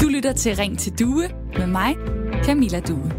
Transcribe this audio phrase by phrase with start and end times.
[0.00, 1.28] Du lytter til Ring til Due
[1.58, 1.96] med mig,
[2.44, 3.10] Camilla Due.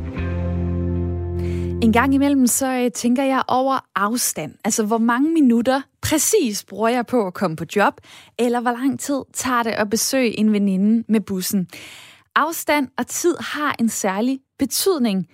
[1.84, 4.54] En gang imellem, så øh, tænker jeg over afstand.
[4.66, 7.94] Altså, hvor mange minutter præcis bruger jeg på at komme på job,
[8.40, 11.68] eller hvor lang tid tager det at besøge en veninde med bussen.
[12.36, 15.28] Afstand og tid har en særlig betydning.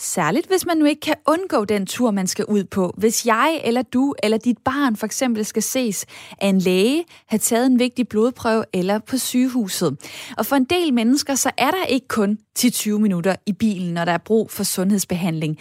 [0.00, 2.94] Særligt hvis man nu ikke kan undgå den tur, man skal ud på.
[2.96, 6.06] Hvis jeg eller du eller dit barn for eksempel skal ses
[6.40, 9.96] af en læge, have taget en vigtig blodprøve eller på sygehuset.
[10.36, 14.04] Og for en del mennesker, så er der ikke kun 10-20 minutter i bilen, når
[14.04, 15.58] der er brug for sundhedsbehandling.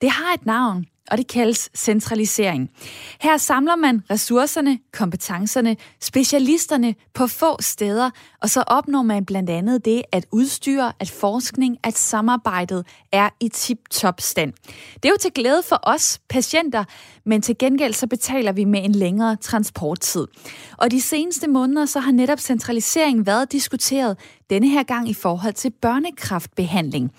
[0.00, 2.70] Det har et navn, og det kaldes centralisering.
[3.20, 8.10] Her samler man ressourcerne, kompetencerne, specialisterne på få steder,
[8.42, 13.48] og så opnår man blandt andet det, at udstyr, at forskning, at samarbejdet er i
[13.48, 14.52] tip-top stand.
[14.94, 16.84] Det er jo til glæde for os patienter,
[17.24, 20.26] men til gengæld så betaler vi med en længere transporttid.
[20.76, 24.18] Og de seneste måneder så har netop centralisering været diskuteret,
[24.50, 27.12] denne her gang i forhold til børnekraftbehandling.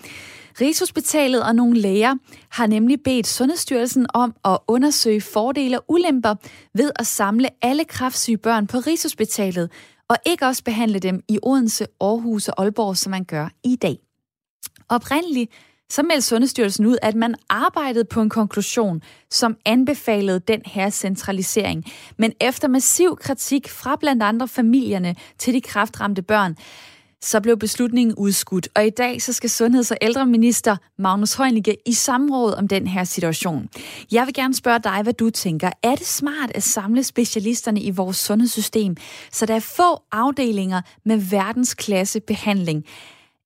[0.60, 2.14] Rigshospitalet og nogle læger
[2.48, 6.34] har nemlig bedt Sundhedsstyrelsen om at undersøge fordele og ulemper
[6.74, 9.70] ved at samle alle kraftsyge børn på Rigshospitalet,
[10.08, 13.98] og ikke også behandle dem i Odense, Aarhus og Aalborg, som man gør i dag.
[14.88, 15.50] Oprindeligt
[15.90, 21.84] så meldte Sundhedsstyrelsen ud, at man arbejdede på en konklusion, som anbefalede den her centralisering.
[22.16, 26.56] Men efter massiv kritik fra blandt andre familierne til de kraftramte børn,
[27.22, 31.92] så blev beslutningen udskudt, og i dag så skal Sundheds- og ældreminister Magnus Heunicke i
[31.92, 33.68] samråd om den her situation.
[34.12, 35.70] Jeg vil gerne spørge dig, hvad du tænker.
[35.82, 38.96] Er det smart at samle specialisterne i vores sundhedssystem,
[39.32, 42.84] så der er få afdelinger med verdensklasse behandling?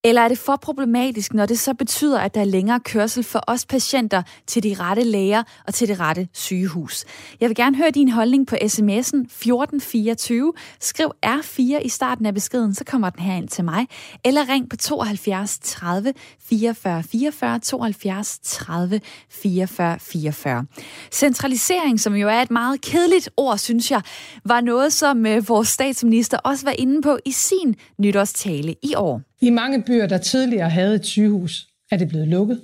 [0.07, 3.41] Eller er det for problematisk, når det så betyder, at der er længere kørsel for
[3.47, 7.05] os patienter til de rette læger og til det rette sygehus?
[7.41, 10.53] Jeg vil gerne høre din holdning på sms'en 1424.
[10.81, 13.87] Skriv R4 i starten af beskeden, så kommer den her ind til mig.
[14.25, 19.01] Eller ring på 72 30 44 44 72 30
[19.31, 20.67] 44 44.
[21.11, 24.03] Centralisering, som jo er et meget kedeligt ord, synes jeg,
[24.45, 29.21] var noget, som øh, vores statsminister også var inde på i sin nytårstale i år.
[29.45, 32.63] I mange byer, der tidligere havde et sygehus, er det blevet lukket.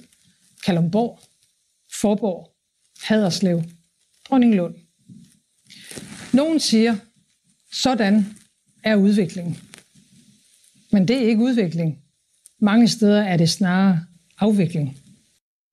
[0.65, 1.21] Kalumborg,
[2.01, 2.51] Forborg,
[3.03, 3.63] Haderslev,
[4.29, 4.75] Dronninglund.
[6.33, 6.97] Nogen siger,
[7.73, 8.27] sådan
[8.85, 9.59] er udviklingen.
[10.93, 11.99] Men det er ikke udvikling.
[12.61, 14.07] Mange steder er det snarere
[14.39, 15.00] afvikling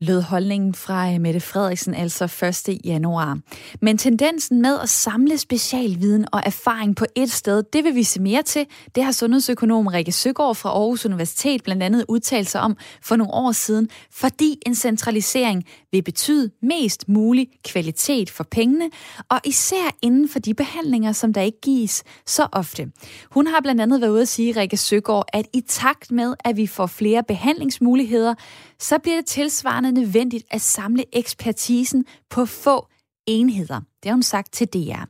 [0.02, 2.80] lød holdningen fra øh, Mette Frederiksen altså 1.
[2.86, 3.40] januar.
[3.82, 8.22] Men tendensen med at samle specialviden og erfaring på et sted, det vil vi se
[8.22, 8.66] mere til.
[8.96, 13.34] Det har sundhedsøkonom Rikke Søgaard fra Aarhus Universitet blandt andet udtalt sig om for nogle
[13.34, 18.90] år siden, fordi en centralisering vil betyde mest mulig kvalitet for pengene,
[19.30, 22.92] og især inden for de behandlinger, som der ikke gives så ofte.
[23.32, 26.58] Hun har blandt andet været ude at sige, Rikke Søgaard, at i takt med, at
[26.58, 28.36] vi får flere behandlingsmuligheder,
[28.80, 32.88] så bliver det tilsvarende nødvendigt at samle ekspertisen på få
[33.28, 33.80] enheder.
[34.04, 35.02] Det har hun sagt til DR.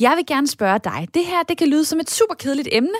[0.00, 1.08] Jeg vil gerne spørge dig.
[1.14, 2.98] Det her det kan lyde som et super kedeligt emne,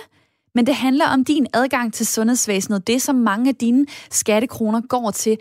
[0.55, 5.11] men det handler om din adgang til sundhedsvæsenet, det som mange af dine skattekroner går
[5.11, 5.37] til.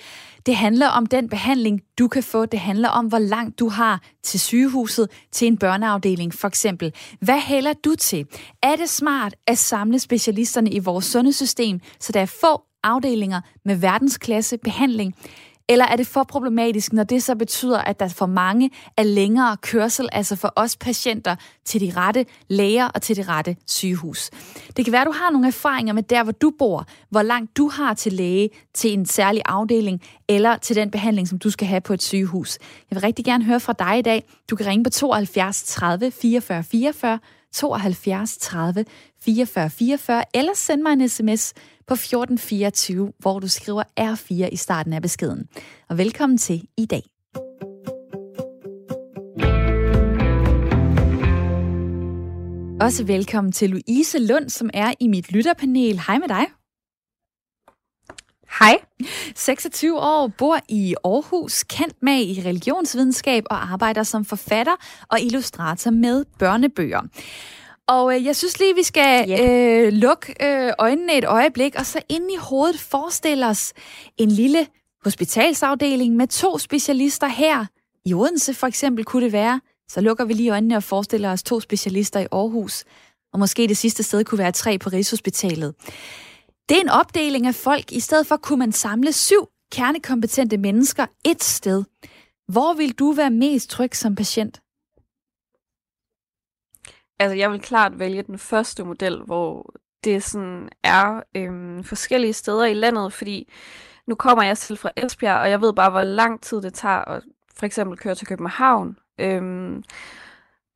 [0.46, 2.46] Det handler om den behandling, du kan få.
[2.46, 6.94] Det handler om, hvor langt du har til sygehuset, til en børneafdeling for eksempel.
[7.20, 8.26] Hvad hælder du til?
[8.62, 13.76] Er det smart at samle specialisterne i vores sundhedssystem, så der er få afdelinger med
[13.76, 15.14] verdensklasse behandling?
[15.70, 19.56] Eller er det for problematisk, når det så betyder, at der for mange er længere
[19.56, 24.30] kørsel, altså for os patienter, til de rette læger og til det rette sygehus?
[24.76, 27.56] Det kan være, at du har nogle erfaringer med der, hvor du bor, hvor langt
[27.56, 31.68] du har til læge, til en særlig afdeling, eller til den behandling, som du skal
[31.68, 32.58] have på et sygehus.
[32.90, 34.24] Jeg vil rigtig gerne høre fra dig i dag.
[34.50, 37.18] Du kan ringe på 72 30 44 44,
[37.52, 38.84] 72 30
[39.20, 41.54] 44 44, eller send mig en sms
[41.90, 45.48] på 1424, hvor du skriver R4 i starten af beskeden.
[45.88, 47.02] Og velkommen til i dag.
[52.80, 56.00] Også velkommen til Louise Lund, som er i mit lytterpanel.
[56.06, 56.46] Hej med dig.
[58.58, 58.78] Hej.
[59.36, 64.76] 26 år, bor i Aarhus, kendt med i religionsvidenskab og arbejder som forfatter
[65.08, 67.02] og illustrator med børnebøger.
[67.90, 69.86] Og øh, jeg synes lige, vi skal yeah.
[69.86, 73.72] øh, lukke øh, øjnene et øjeblik, og så ind i hovedet forestille os
[74.18, 74.66] en lille
[75.04, 77.66] hospitalsafdeling med to specialister her.
[78.04, 79.60] I Odense for eksempel kunne det være.
[79.88, 82.84] Så lukker vi lige øjnene og forestiller os to specialister i Aarhus.
[83.32, 85.74] Og måske det sidste sted kunne være tre på Rigshospitalet.
[86.68, 87.92] Det er en opdeling af folk.
[87.92, 91.84] I stedet for kunne man samle syv kernekompetente mennesker et sted.
[92.48, 94.60] Hvor vil du være mest tryg som patient?
[97.20, 99.74] Altså, jeg vil klart vælge den første model, hvor
[100.04, 103.52] det sådan er øhm, forskellige steder i landet, fordi
[104.06, 107.04] nu kommer jeg selv fra Esbjerg, og jeg ved bare, hvor lang tid det tager
[107.04, 107.22] at
[107.56, 108.96] for eksempel køre til København.
[109.18, 109.84] Øhm,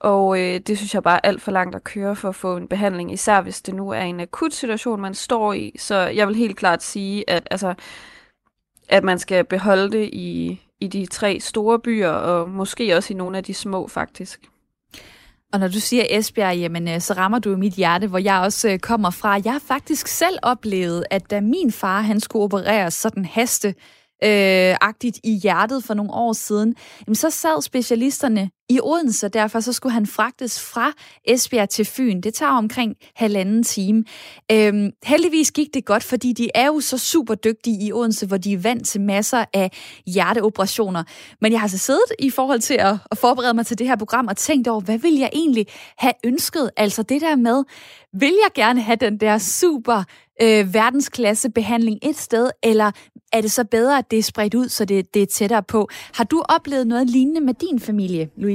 [0.01, 2.57] og øh, det synes jeg bare er alt for langt at køre for at få
[2.57, 5.73] en behandling, især hvis det nu er en akut situation, man står i.
[5.79, 7.75] Så jeg vil helt klart sige, at, altså,
[8.89, 13.17] at man skal beholde det i, i de tre store byer, og måske også i
[13.17, 14.51] nogle af de små faktisk.
[15.55, 18.69] Og når du siger Esbjerg, jamen, øh, så rammer du mit hjerte, hvor jeg også
[18.69, 19.41] øh, kommer fra.
[19.45, 23.69] Jeg har faktisk selv oplevet, at da min far han skulle opereres sådan haste,
[24.25, 26.75] øh, agtigt i hjertet for nogle år siden,
[27.07, 30.93] jamen så sad specialisterne i Odense, derfor så skulle han fragtes fra
[31.25, 32.21] Esbjerg til Fyn.
[32.21, 34.05] Det tager omkring halvanden time.
[34.53, 38.37] Øhm, heldigvis gik det godt, fordi de er jo så super dygtige i Odense, hvor
[38.37, 39.71] de er vant til masser af
[40.07, 41.05] hjerteoperationer.
[41.41, 43.97] Men jeg har så siddet i forhold til at, at forberede mig til det her
[43.97, 45.67] program og tænkt over, hvad vil jeg egentlig
[45.99, 46.71] have ønsket?
[46.77, 47.65] Altså det der med,
[48.13, 50.05] vil jeg gerne have den der super
[50.43, 52.91] øh, verdensklasse behandling et sted, eller
[53.33, 55.89] er det så bedre, at det er spredt ud, så det, det er tættere på?
[56.15, 58.54] Har du oplevet noget lignende med din familie, Louise?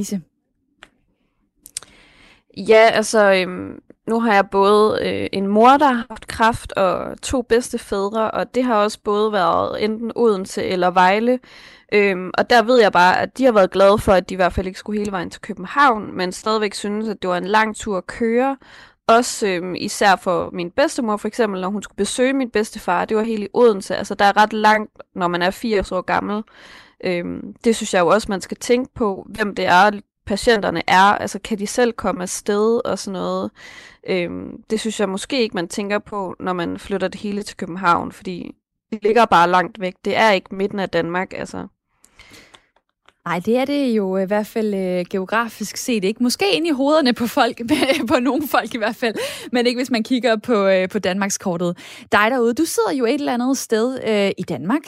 [2.58, 7.22] Ja, altså, øhm, nu har jeg både øh, en mor, der har haft kræft, og
[7.22, 11.40] to bedste fædre, og det har også både været enten Odense eller Vejle.
[11.94, 14.36] Øhm, og der ved jeg bare, at de har været glade for, at de i
[14.36, 17.48] hvert fald ikke skulle hele vejen til København, men stadigvæk synes, at det var en
[17.48, 18.58] lang tur at køre,
[19.08, 23.18] også øhm, især for min bedstemor for eksempel, når hun skulle besøge min bedstefar, det
[23.18, 23.96] var helt i Odense.
[23.96, 26.44] Altså der er ret langt, når man er 80 år gammel.
[27.04, 29.92] Øhm, det synes jeg jo også, man skal tænke på, hvem det er,
[30.26, 31.02] patienterne er.
[31.02, 33.52] Altså kan de selv komme afsted og sådan noget.
[34.08, 37.58] Øhm, det synes jeg måske ikke, man tænker på, når man flytter det hele til
[37.58, 38.56] København, fordi
[38.92, 39.94] det ligger bare langt væk.
[40.06, 41.68] Det er ikke midten af Danmark, altså.
[43.26, 46.24] Nej, det er det jo øh, i hvert fald øh, geografisk set ikke.
[46.24, 47.62] Måske ind i hovederne på folk,
[48.10, 49.16] på nogle folk i hvert fald,
[49.52, 51.78] men ikke hvis man kigger på, øh, på Danmarks kortet.
[52.12, 54.82] Dig derude, du sidder jo et eller andet sted øh, i Danmark,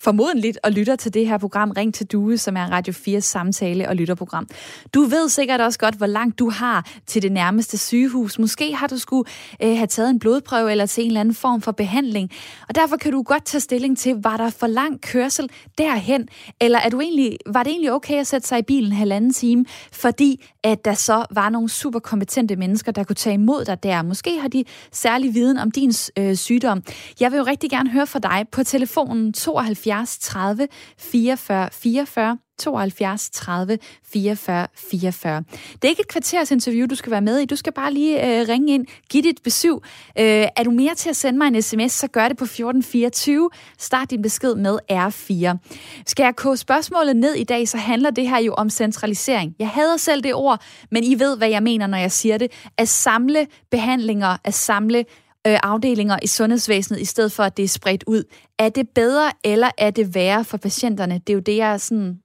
[0.00, 3.88] formodentligt og lytter til det her program Ring til Due, som er Radio 4 samtale-
[3.88, 4.48] og lytterprogram.
[4.94, 8.38] Du ved sikkert også godt, hvor langt du har til det nærmeste sygehus.
[8.38, 9.30] Måske har du skulle
[9.62, 12.30] øh, have taget en blodprøve eller til en eller anden form for behandling.
[12.68, 16.28] Og derfor kan du godt tage stilling til, var der for lang kørsel derhen,
[16.60, 19.64] eller er du egentlig, var det egentlig okay at sætte sig i bilen halvanden time,
[19.92, 24.02] fordi at der så var nogle super kompetente mennesker, der kunne tage imod dig der.
[24.02, 26.82] Måske har de særlig viden om din øh, sygdom.
[27.20, 30.68] Jeg vil jo rigtig gerne høre fra dig på telefonen 72 30
[30.98, 35.42] 44 44 72 30 44 44.
[35.72, 37.44] Det er ikke et kvarters interview, du skal være med i.
[37.44, 39.72] Du skal bare lige øh, ringe ind, give dit besøg.
[40.18, 43.50] Øh, er du mere til at sende mig en sms, så gør det på 1424.
[43.78, 45.58] Start din besked med R4.
[46.06, 49.54] Skal jeg koge spørgsmålet ned i dag, så handler det her jo om centralisering.
[49.58, 52.52] Jeg hader selv det ord, men I ved, hvad jeg mener, når jeg siger det.
[52.78, 55.04] At samle behandlinger, at samle
[55.46, 58.22] øh, afdelinger i sundhedsvæsenet, i stedet for at det er spredt ud.
[58.58, 61.14] Er det bedre, eller er det værre for patienterne?
[61.14, 62.18] Det er jo det, jeg sådan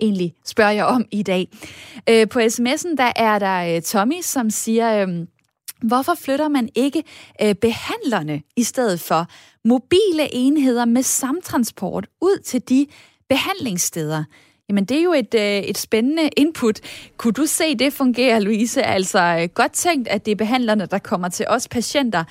[0.00, 1.48] egentlig spørger jeg om i dag.
[2.08, 5.26] Øh, på sms'en der er der øh, Tommy, som siger, øh,
[5.82, 7.02] hvorfor flytter man ikke
[7.42, 9.26] øh, behandlerne i stedet for
[9.64, 12.86] mobile enheder med samtransport ud til de
[13.28, 14.24] behandlingssteder?
[14.68, 16.80] Jamen, det er jo et, øh, et spændende input.
[17.16, 18.82] Kunne du se det fungere, Louise?
[18.82, 22.24] Altså, øh, godt tænkt, at det er behandlerne, der kommer til os patienter.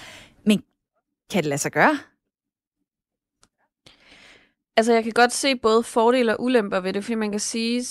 [0.45, 0.63] Men
[1.31, 1.97] kan det lade sig gøre?
[4.77, 7.85] Altså, jeg kan godt se både fordele og ulemper ved det, fordi man kan sige,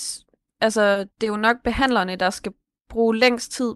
[0.61, 2.53] altså, det er jo nok behandlerne, der skal
[2.89, 3.75] bruge længst tid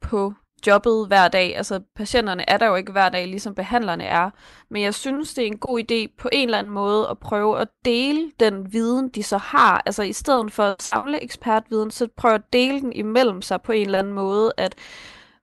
[0.00, 0.32] på
[0.66, 1.56] jobbet hver dag.
[1.56, 4.30] Altså, patienterne er der jo ikke hver dag, ligesom behandlerne er.
[4.70, 7.60] Men jeg synes, det er en god idé på en eller anden måde at prøve
[7.60, 9.82] at dele den viden, de så har.
[9.86, 13.72] Altså, i stedet for at samle ekspertviden, så prøve at dele den imellem sig på
[13.72, 14.74] en eller anden måde, at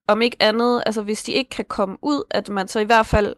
[0.08, 3.06] om ikke andet, altså hvis de ikke kan komme ud, at man så i hvert
[3.06, 3.36] fald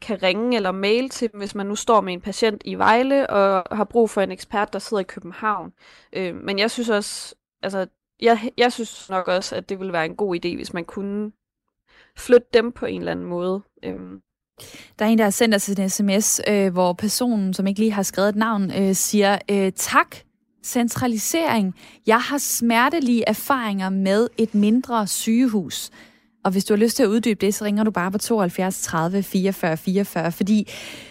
[0.00, 3.30] kan ringe eller mail til dem, hvis man nu står med en patient i Vejle
[3.30, 5.72] og har brug for en ekspert, der sidder i København.
[6.12, 7.86] Øh, men jeg synes også, altså,
[8.20, 11.32] jeg, jeg synes nok også, at det ville være en god idé, hvis man kunne
[12.16, 13.62] flytte dem på en eller anden måde.
[13.84, 14.00] Øh.
[14.98, 17.92] Der er en, der har sendt os en sms, øh, hvor personen, som ikke lige
[17.92, 20.16] har skrevet et navn, øh, siger, øh, tak,
[20.64, 21.74] centralisering.
[22.06, 25.90] Jeg har smertelige erfaringer med et mindre sygehus.
[26.44, 28.82] Og hvis du har lyst til at uddybe det, så ringer du bare på 72
[28.82, 30.68] 30 44 44, fordi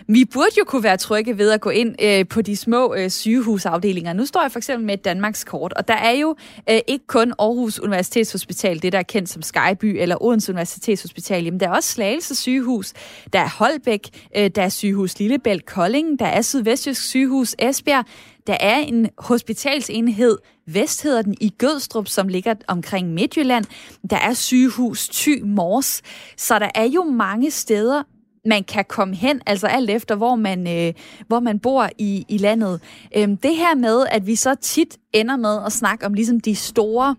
[0.07, 3.09] vi burde jo kunne være trygge ved at gå ind øh, på de små øh,
[3.09, 4.13] sygehusafdelinger.
[4.13, 6.35] Nu står jeg for eksempel med et Danmarks kort, og der er jo
[6.69, 11.59] øh, ikke kun Aarhus Universitetshospital, det der er kendt som Skyby, eller Odense Universitetshospital, jamen
[11.59, 12.93] der er også Slagelse sygehus,
[13.33, 18.05] der er Holbæk, øh, der er sygehus Lillebælt Kolding, der er Sydvestjysk sygehus Esbjerg,
[18.47, 23.65] der er en hospitalsenhed, Vest hedder den, i Gødstrup, som ligger omkring Midtjylland.
[24.09, 26.01] Der er sygehus Thy Mors.
[26.37, 28.03] Så der er jo mange steder,
[28.45, 30.93] man kan komme hen, altså alt efter, hvor man, øh,
[31.27, 32.81] hvor man bor i, i landet.
[33.17, 36.55] Øhm, det her med, at vi så tit ender med at snakke om ligesom de
[36.55, 37.15] store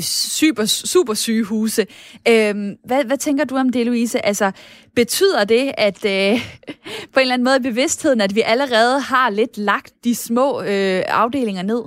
[0.00, 1.86] super, super sygehuse.
[2.28, 4.26] Øhm, hvad, hvad tænker du om det, Louise?
[4.26, 4.52] Altså,
[4.94, 6.40] betyder det, at øh,
[7.12, 11.02] på en eller anden måde bevidstheden, at vi allerede har lidt lagt de små øh,
[11.08, 11.82] afdelinger ned?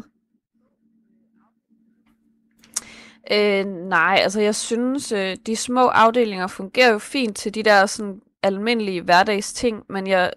[3.31, 7.85] Øh, nej, altså jeg synes, øh, de små afdelinger fungerer jo fint til de der
[7.85, 10.31] sådan almindelige hverdagsting, men jeg,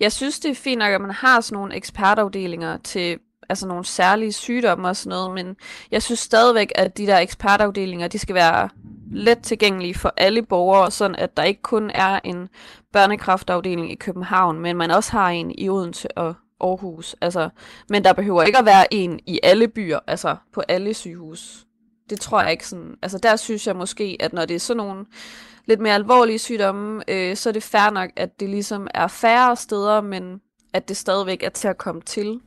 [0.00, 3.84] jeg synes, det er fint nok, at man har sådan nogle ekspertafdelinger til altså nogle
[3.84, 5.56] særlige sygdomme og sådan noget, men
[5.90, 8.68] jeg synes stadigvæk, at de der ekspertafdelinger, de skal være
[9.12, 12.48] let tilgængelige for alle borgere, sådan at der ikke kun er en
[12.92, 17.16] børnekraftafdeling i København, men man også har en i Odense og Aarhus.
[17.20, 17.48] Altså,
[17.88, 21.64] men der behøver ikke at være en i alle byer, altså på alle sygehus.
[22.10, 22.94] Det tror jeg ikke sådan.
[23.02, 25.04] Altså der synes jeg måske, at når det er sådan nogle
[25.66, 29.56] lidt mere alvorlige sygdomme, øh, så er det fair nok, at det ligesom er færre
[29.56, 30.40] steder, men
[30.72, 32.40] at det stadigvæk er til at komme til.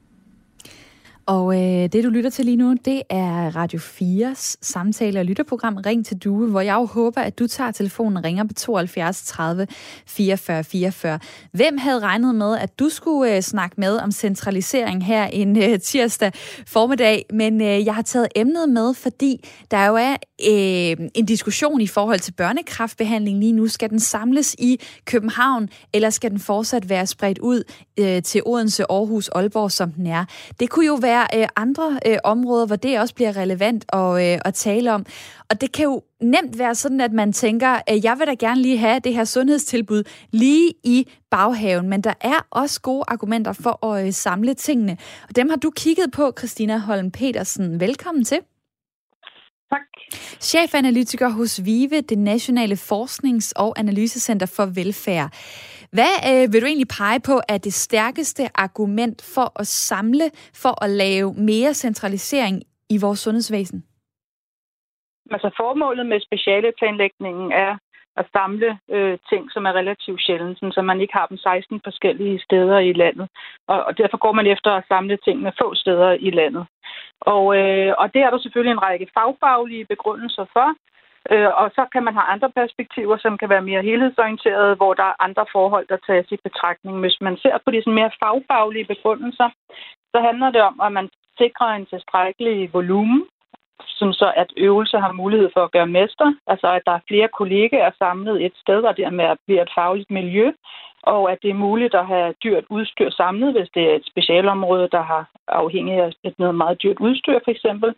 [1.25, 5.77] Og øh, det, du lytter til lige nu, det er Radio 4's samtale- og lytterprogram
[5.77, 9.23] Ring til Due, hvor jeg jo håber, at du tager telefonen og ringer på 72
[9.23, 9.67] 30
[10.07, 11.19] 44 44.
[11.51, 15.79] Hvem havde regnet med, at du skulle øh, snakke med om centralisering her en øh,
[15.79, 16.31] tirsdag
[16.67, 17.25] formiddag?
[17.33, 20.15] Men øh, jeg har taget emnet med, fordi der jo er
[20.49, 23.67] øh, en diskussion i forhold til børnekraftbehandling lige nu.
[23.67, 27.63] Skal den samles i København, eller skal den fortsat være spredt ud
[27.99, 30.25] øh, til Odense, Aarhus, Aalborg, som den er?
[30.59, 34.39] Det kunne jo være øh, andre øh, områder, hvor det også bliver relevant at, øh,
[34.45, 35.05] at tale om.
[35.49, 38.61] Og det kan jo nemt være sådan, at man tænker, at jeg vil da gerne
[38.61, 43.85] lige have det her sundhedstilbud lige i baghaven, men der er også gode argumenter for
[43.85, 44.97] at øh, samle tingene.
[45.29, 47.79] Og dem har du kigget på, Christina Holm Petersen.
[47.79, 48.39] Velkommen til.
[49.69, 50.17] Tak.
[50.39, 55.33] Chefanalytiker hos VIVE, det Nationale Forsknings- og Analysecenter for Velfærd.
[55.97, 60.25] Hvad øh, vil du egentlig pege på er det stærkeste argument for at samle,
[60.63, 62.55] for at lave mere centralisering
[62.89, 63.83] i vores sundhedsvæsen?
[65.31, 67.77] Altså formålet med specialeplanlægningen er
[68.17, 72.39] at samle øh, ting, som er relativt sjældent, så man ikke har dem 16 forskellige
[72.39, 73.27] steder i landet.
[73.67, 76.65] Og, og derfor går man efter at samle tingene få steder i landet.
[77.21, 80.67] Og, øh, og det er der selvfølgelig en række fagfaglige begrundelser for.
[81.29, 85.03] Øh, og så kan man have andre perspektiver, som kan være mere helhedsorienterede, hvor der
[85.03, 86.99] er andre forhold, der tages i betragtning.
[86.99, 89.49] Hvis man ser på de sådan mere fagfaglige begrundelser,
[90.13, 93.25] så handler det om, at man sikrer en tilstrækkelig volumen,
[93.85, 96.33] som så at øvelse har mulighed for at gøre mester.
[96.47, 100.51] Altså at der er flere kollegaer samlet et sted, og dermed bliver et fagligt miljø,
[101.03, 104.87] og at det er muligt at have dyrt udstyr samlet, hvis det er et specialområde,
[104.91, 107.95] der har afhængig af et noget meget dyrt udstyr for eksempel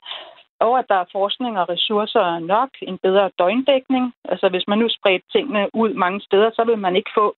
[0.65, 4.13] og at der er forskning og ressourcer nok, en bedre døgndækning.
[4.31, 7.35] Altså hvis man nu spredte tingene ud mange steder, så vil man ikke få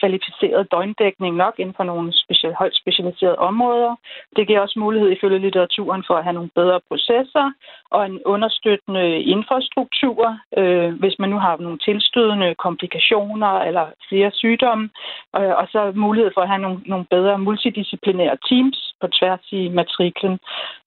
[0.00, 3.96] kvalificeret døgndækning nok inden for nogle speciel, højt specialiserede områder.
[4.36, 7.52] Det giver også mulighed ifølge litteraturen for at have nogle bedre processer
[7.90, 14.90] og en understøttende infrastruktur, øh, hvis man nu har nogle tilstødende komplikationer eller flere sygdomme,
[15.36, 19.68] øh, og så mulighed for at have nogle, nogle bedre multidisciplinære teams på tværs i
[19.68, 20.38] matriklen.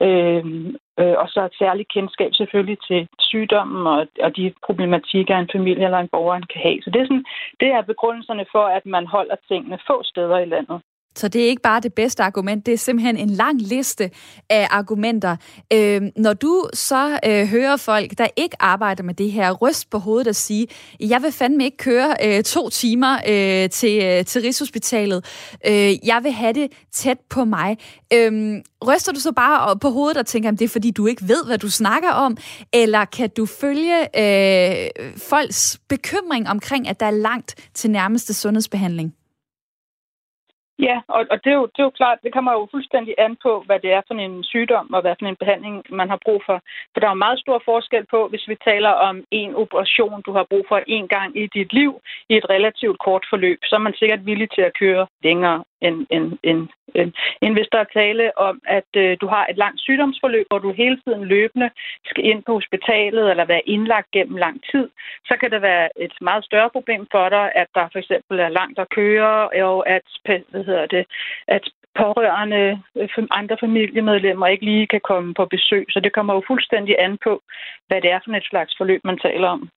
[0.01, 0.43] Øh,
[1.01, 5.85] øh, og så et særligt kendskab selvfølgelig til sygdommen og, og de problematikker, en familie
[5.85, 6.79] eller en borger kan have.
[6.81, 7.25] Så det er, sådan,
[7.59, 10.81] det er begrundelserne for, at man holder tingene få steder i landet.
[11.15, 14.09] Så det er ikke bare det bedste argument, det er simpelthen en lang liste
[14.49, 15.35] af argumenter.
[15.73, 19.97] Øh, når du så øh, hører folk, der ikke arbejder med det her, ryst på
[19.97, 20.67] hovedet og sige,
[20.99, 25.25] jeg vil fandme ikke køre øh, to timer øh, til, øh, til Rigshospitalet.
[25.67, 27.77] Øh, jeg vil have det tæt på mig.
[28.13, 31.27] Øh, ryster du så bare på hovedet og tænker, at det er fordi, du ikke
[31.27, 32.37] ved, hvad du snakker om?
[32.73, 39.13] Eller kan du følge øh, folks bekymring omkring, at der er langt til nærmeste sundhedsbehandling?
[40.87, 43.35] Ja, og, og det, er jo, det er jo klart, det kommer jo fuldstændig an
[43.45, 46.41] på, hvad det er for en sygdom og hvad for en behandling, man har brug
[46.45, 46.57] for.
[46.91, 50.31] For der er jo meget stor forskel på, hvis vi taler om en operation, du
[50.37, 51.91] har brug for en gang i dit liv
[52.29, 55.97] i et relativt kort forløb, så er man sikkert villig til at køre længere end,
[56.09, 56.67] end, end,
[57.41, 60.71] end, hvis der er tale om, at øh, du har et langt sygdomsforløb, hvor du
[60.71, 61.69] hele tiden løbende
[62.05, 64.89] skal ind på hospitalet eller være indlagt gennem lang tid,
[65.25, 68.49] så kan det være et meget større problem for dig, at der for eksempel er
[68.49, 70.03] langt at køre, og at,
[70.51, 71.05] hvad hedder det,
[71.47, 71.63] at
[71.95, 72.81] pårørende,
[73.31, 75.85] andre familiemedlemmer ikke lige kan komme på besøg.
[75.89, 77.41] Så det kommer jo fuldstændig an på,
[77.87, 79.69] hvad det er for et slags forløb, man taler om.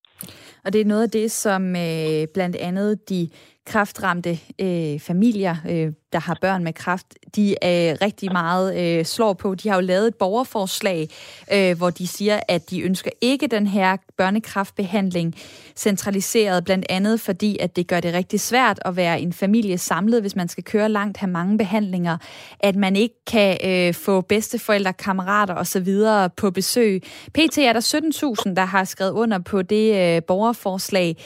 [0.64, 3.28] Og det er noget af det, som øh, blandt andet de
[3.66, 7.06] kraftramte øh, familier, øh, der har børn med kraft,
[7.36, 9.54] de er rigtig meget øh, slår på.
[9.54, 11.08] De har jo lavet et borgerforslag,
[11.52, 15.34] øh, hvor de siger, at de ønsker ikke den her børnekraftbehandling
[15.76, 20.20] centraliseret, blandt andet fordi, at det gør det rigtig svært at være en familie samlet,
[20.20, 22.18] hvis man skal køre langt, have mange behandlinger,
[22.60, 25.88] at man ikke kan øh, få bedsteforældre, kammerater osv.
[26.36, 27.02] på besøg.
[27.34, 31.16] PT er der 17.000, der har skrevet under på det øh, borgerforslag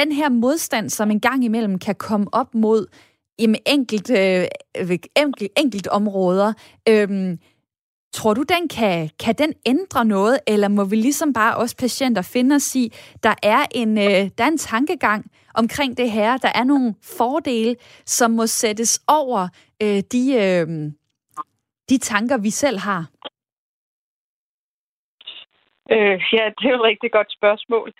[0.00, 2.86] den her modstand, som en gang imellem kan komme op mod
[3.38, 4.44] jamen, enkelt, øh,
[4.80, 6.52] øh enkelt, enkelt områder,
[6.88, 7.36] øh,
[8.12, 12.22] Tror du, den kan, kan den ændre noget, eller må vi ligesom bare os patienter
[12.34, 15.24] finde os i, der er en, øh, der er en tankegang
[15.54, 17.76] omkring det her, der er nogle fordele,
[18.06, 19.48] som må sættes over
[19.82, 20.66] øh, de, øh,
[21.90, 23.02] de tanker, vi selv har?
[25.90, 27.92] Øh, ja, det er jo et rigtig godt spørgsmål.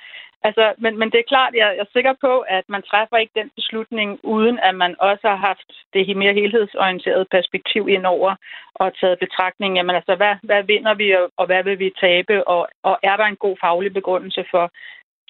[0.49, 3.39] Altså, men, men det er klart, jeg, jeg er sikker på, at man træffer ikke
[3.41, 8.35] den beslutning, uden at man også har haft det mere helhedsorienterede perspektiv indover
[8.75, 12.49] og taget betragtning, jamen altså, hvad, hvad vinder vi, og, og hvad vil vi tabe,
[12.49, 14.65] og, og er der en god faglig begrundelse for,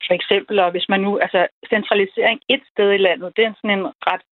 [0.06, 3.78] for eksempel, og hvis man nu, altså centralisering et sted i landet, det er sådan
[3.78, 4.24] en ret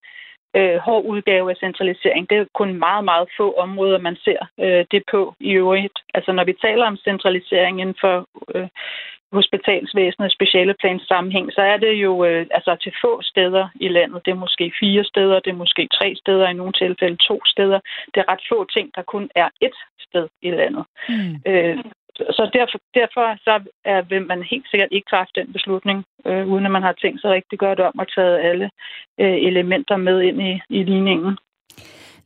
[0.57, 2.31] øh, hård udgave af centralisering.
[2.31, 5.99] Det er kun meget, meget få områder, man ser øh, det på i øvrigt.
[6.15, 8.69] Altså når vi taler om centralisering inden for øh,
[9.35, 14.25] hospitalsvæsenet og specialeplans sammenhæng, så er det jo øh, altså til få steder i landet.
[14.25, 17.81] Det er måske fire steder, det er måske tre steder, i nogle tilfælde to steder.
[18.13, 20.85] Det er ret få ting, der kun er ét sted i landet.
[21.09, 21.35] Mm.
[21.47, 21.79] Øh,
[22.17, 26.67] så derfor, derfor så er, vil man helt sikkert ikke træffe den beslutning, øh, uden
[26.67, 28.71] at man har tænkt sig rigtig godt om at tage alle
[29.21, 31.39] øh, elementer med ind i, i ligningen.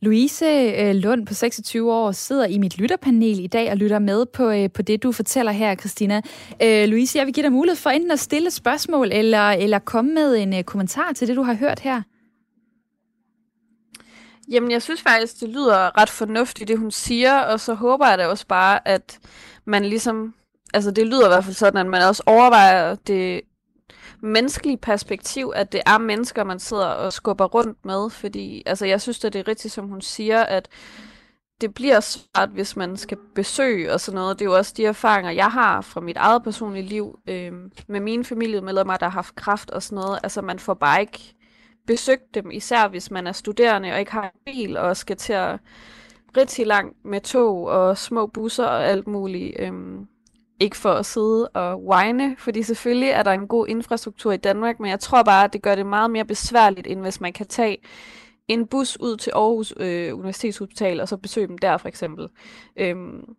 [0.01, 4.25] Louise øh, Lund på 26 år sidder i mit lytterpanel i dag og lytter med
[4.25, 6.21] på, øh, på det, du fortæller her, Christina.
[6.61, 10.13] Øh, Louise, jeg vil give dig mulighed for enten at stille spørgsmål eller, eller komme
[10.13, 12.01] med en øh, kommentar til det, du har hørt her.
[14.51, 18.17] Jamen, jeg synes faktisk, det lyder ret fornuftigt, det hun siger, og så håber jeg
[18.17, 19.19] da også bare, at
[19.65, 20.33] man ligesom,
[20.73, 23.41] altså det lyder i hvert fald sådan, at man også overvejer det
[24.21, 29.01] menneskeligt perspektiv, at det er mennesker, man sidder og skubber rundt med, fordi altså, jeg
[29.01, 30.69] synes, at det er rigtigt, som hun siger, at
[31.61, 34.39] det bliver svært, hvis man skal besøge og sådan noget.
[34.39, 37.53] Det er jo også de erfaringer, jeg har fra mit eget personlige liv øh,
[37.87, 40.19] med mine familiemedlemmer, der har haft kraft og sådan noget.
[40.23, 41.35] Altså, man får bare ikke
[41.87, 45.33] besøgt dem, især hvis man er studerende og ikke har en bil og skal til
[45.33, 45.59] at
[46.37, 49.55] rigtig langt med tog og små busser og alt muligt.
[49.59, 50.07] Øhm,
[50.59, 54.79] ikke for at sidde og whine, fordi selvfølgelig er der en god infrastruktur i Danmark,
[54.79, 57.47] men jeg tror bare, at det gør det meget mere besværligt, end hvis man kan
[57.47, 57.77] tage
[58.47, 62.27] en bus ud til Aarhus øh, Universitetshospital, og så besøge dem der for eksempel.
[62.77, 63.35] Øhm,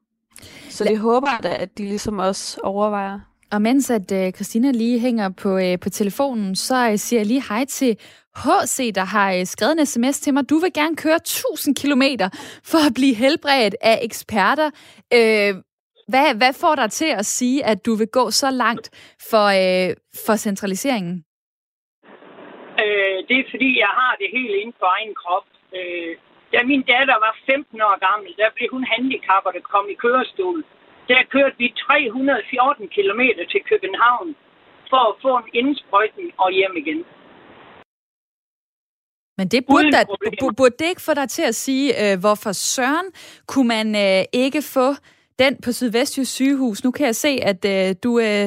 [0.68, 3.20] så det håber jeg da, at de ligesom også overvejer.
[3.52, 7.26] Og mens at øh, Christina lige hænger på, øh, på telefonen, så øh, siger jeg
[7.26, 7.96] lige hej til
[8.37, 10.50] HC, der har øh, skrevet en sms til mig.
[10.50, 12.02] Du vil gerne køre 1000 km
[12.64, 14.70] for at blive helbredt af eksperter.
[15.14, 15.54] Øh,
[16.11, 18.87] hvad, hvad får dig til at sige, at du vil gå så langt
[19.31, 19.88] for, øh,
[20.27, 21.16] for centraliseringen?
[22.83, 25.46] Øh, det er fordi, jeg har det helt inden for egen krop.
[25.79, 26.12] Øh,
[26.53, 30.59] da min datter var 15 år gammel, der blev hun handicappet og kom i kørestol.
[31.11, 34.29] Der kørte vi 314 km til København
[34.90, 37.01] for at få en indsprøjtning og hjem igen.
[39.38, 40.01] Men det burde, da,
[40.59, 43.09] burde det ikke få dig til at sige, øh, hvorfor søren
[43.46, 44.88] kunne man øh, ikke få
[45.42, 46.85] den på Sydvestjysk sygehus.
[46.85, 48.46] Nu kan jeg se, at øh, du, øh,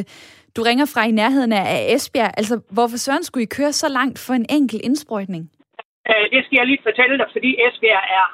[0.56, 2.32] du ringer fra i nærheden af Esbjerg.
[2.39, 5.43] Altså, hvorfor søren skulle I køre så langt for en enkelt indsprøjtning?
[6.10, 8.27] Øh, det skal jeg lige fortælle dig, fordi Esbjerg er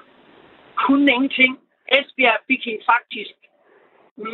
[0.88, 1.52] kun ingenting.
[1.98, 3.36] Esbjerg fik hende faktisk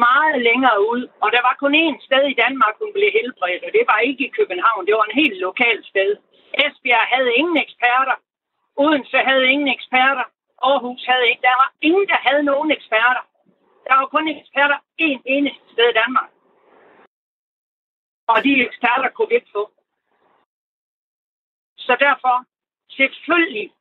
[0.08, 3.72] meget længere ud, og der var kun én sted i Danmark, hun blev helbredt, og
[3.78, 6.12] det var ikke i København, det var en helt lokal sted.
[6.66, 8.16] Esbjerg havde ingen eksperter,
[8.84, 10.26] Odense havde ingen eksperter,
[10.70, 13.24] Aarhus havde ikke, der var ingen, der havde nogen eksperter.
[13.88, 16.30] Der var kun eksperter en eneste sted i Danmark.
[18.28, 19.64] Og de eksperter kunne vi ikke få.
[21.78, 22.36] Så derfor,
[22.98, 23.72] selvfølgelig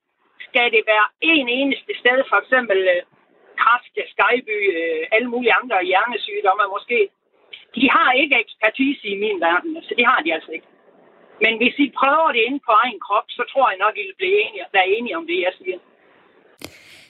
[0.49, 3.03] skal det være en eneste sted, for eksempel øh,
[3.61, 7.09] kraft, skyby, øh, alle mulige andre hjernesygdomme måske.
[7.77, 10.67] De har ikke ekspertise i min verden, så det har de altså ikke.
[11.45, 14.15] Men hvis I prøver det inde på egen krop, så tror jeg nok, I vil
[14.21, 15.79] blive enige, være enige om det, jeg siger.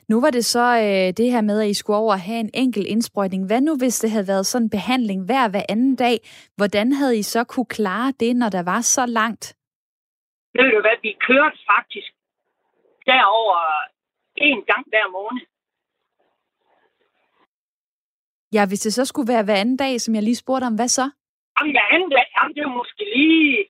[0.09, 2.51] Nu var det så øh, det her med, at I skulle over og have en
[2.55, 3.47] enkelt indsprøjtning.
[3.47, 6.17] Hvad nu, hvis det havde været sådan en behandling hver hver anden dag?
[6.57, 9.45] Hvordan havde I så kunne klare det, når der var så langt?
[10.55, 12.11] Ved du hvad, vi kørte faktisk
[13.07, 13.59] derover
[14.37, 15.43] en gang hver måned.
[18.53, 20.89] Ja, hvis det så skulle være hver anden dag, som jeg lige spurgte om, hvad
[20.89, 21.07] så?
[21.57, 23.69] Jamen, hver anden dag, jamen, det er måske lige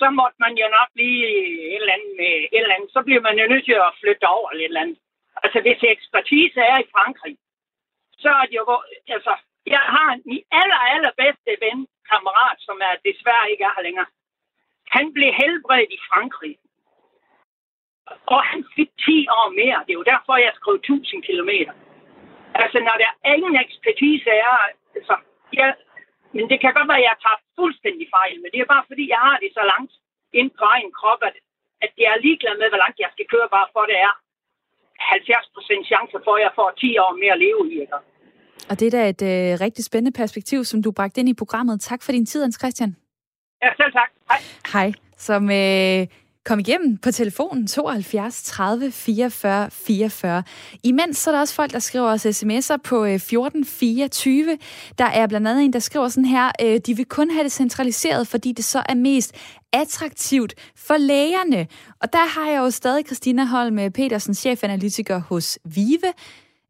[0.00, 1.26] så måtte man jo nok lige
[1.72, 2.90] et eller andet med et eller andet.
[2.96, 4.98] Så bliver man jo nødt til at flytte over lidt eller andet.
[5.42, 7.36] Altså, hvis ekspertise er i Frankrig,
[8.22, 8.82] så er det jo...
[9.16, 9.32] Altså,
[9.74, 11.78] jeg har min aller, aller bedste ven,
[12.10, 14.06] kammerat, som er desværre ikke er her længere.
[14.96, 16.54] Han blev helbredt i Frankrig.
[18.34, 19.78] Og han fik 10 år mere.
[19.86, 21.72] Det er jo derfor, jeg skrev 1000 kilometer.
[22.54, 24.56] Altså, når der ingen ekspertise er...
[24.96, 25.16] Altså,
[25.52, 25.74] jeg,
[26.36, 29.04] men det kan godt være, at jeg tager fuldstændig fejl, men det er bare fordi,
[29.14, 29.92] jeg har det så langt
[30.40, 31.36] ind på egen krop, at,
[31.84, 34.12] at jeg er ligeglad med, hvor langt jeg skal køre, bare for det er
[35.14, 37.74] 70 procent chance for, at jeg får 10 år mere at leve i.
[37.84, 37.96] Ikke?
[38.70, 41.80] Og det er da et øh, rigtig spændende perspektiv, som du bragte ind i programmet.
[41.80, 42.96] Tak for din tid, Hans Christian.
[43.62, 44.10] Ja, selv tak.
[44.30, 44.40] Hej.
[44.74, 44.92] Hej.
[45.16, 46.06] Som øh,
[46.46, 50.42] Kom igennem på telefonen 72 30 44 44.
[50.82, 54.58] Imens så er der også folk, der skriver os sms'er på øh, 1424.
[54.98, 57.52] Der er blandt andet en, der skriver sådan her, øh, de vil kun have det
[57.52, 59.34] centraliseret, fordi det så er mest
[59.72, 61.66] attraktivt for lægerne.
[62.00, 66.12] Og der har jeg jo stadig Christina Holm øh, Petersen, chefanalytiker hos Vive,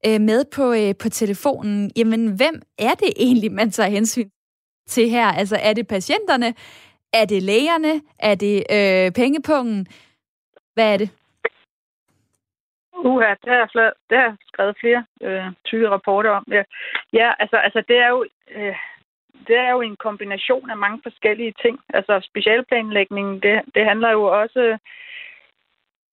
[0.07, 1.91] øh, med på, på telefonen.
[1.97, 4.29] Jamen, hvem er det egentlig, man tager hensyn
[4.89, 5.27] til her?
[5.27, 6.55] Altså, er det patienterne?
[7.21, 7.93] Er det lægerne?
[8.19, 9.87] Er det øh, pengepungen?
[10.75, 11.11] Hvad er det?
[13.05, 16.45] Uha, det har jeg, det har jeg skrevet flere øh, tykke rapporter om.
[16.51, 16.63] Ja,
[17.13, 18.27] ja altså, altså det er jo...
[18.57, 18.77] Øh,
[19.49, 21.79] det er jo en kombination af mange forskellige ting.
[21.95, 24.79] Altså specialplanlægningen, det, det handler jo også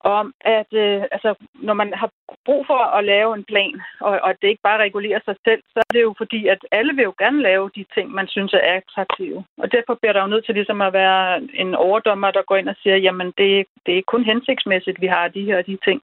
[0.04, 2.10] om, at øh, altså, når man har
[2.46, 5.80] brug for at lave en plan, og, og det ikke bare regulerer sig selv, så
[5.80, 8.60] er det jo fordi, at alle vil jo gerne lave de ting, man synes er
[8.60, 9.46] attraktive.
[9.58, 12.70] Og derfor bliver der jo nødt til ligesom at være en overdommer, der går ind
[12.70, 16.02] og siger, jamen det, det er kun hensigtsmæssigt, vi har de her og de ting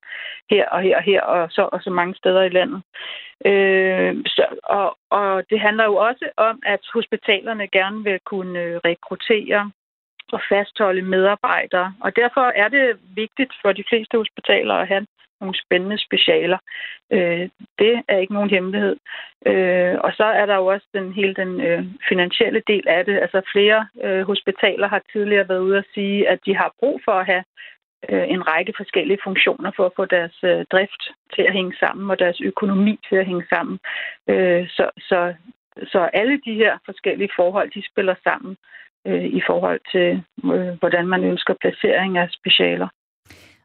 [0.50, 2.82] her og her og her, og så, og så mange steder i landet.
[3.44, 8.80] Øh, så, og, og det handler jo også om, at hospitalerne gerne vil kunne øh,
[8.84, 9.70] rekruttere
[10.32, 11.94] at fastholde medarbejdere.
[12.00, 15.06] Og derfor er det vigtigt for de fleste hospitaler at have
[15.40, 16.58] nogle spændende specialer.
[17.12, 18.96] Øh, det er ikke nogen hemmelighed.
[19.46, 23.16] Øh, og så er der jo også den hele den øh, finansielle del af det.
[23.18, 27.12] Altså flere øh, hospitaler har tidligere været ude at sige, at de har brug for
[27.12, 27.44] at have
[28.08, 31.02] øh, en række forskellige funktioner for at få deres øh, drift
[31.34, 33.78] til at hænge sammen og deres økonomi til at hænge sammen.
[34.28, 35.34] Øh, så, så,
[35.92, 38.56] så alle de her forskellige forhold, de spiller sammen
[39.06, 40.08] øh, i forhold til,
[40.54, 42.88] øh, hvordan man ønsker placering af specialer.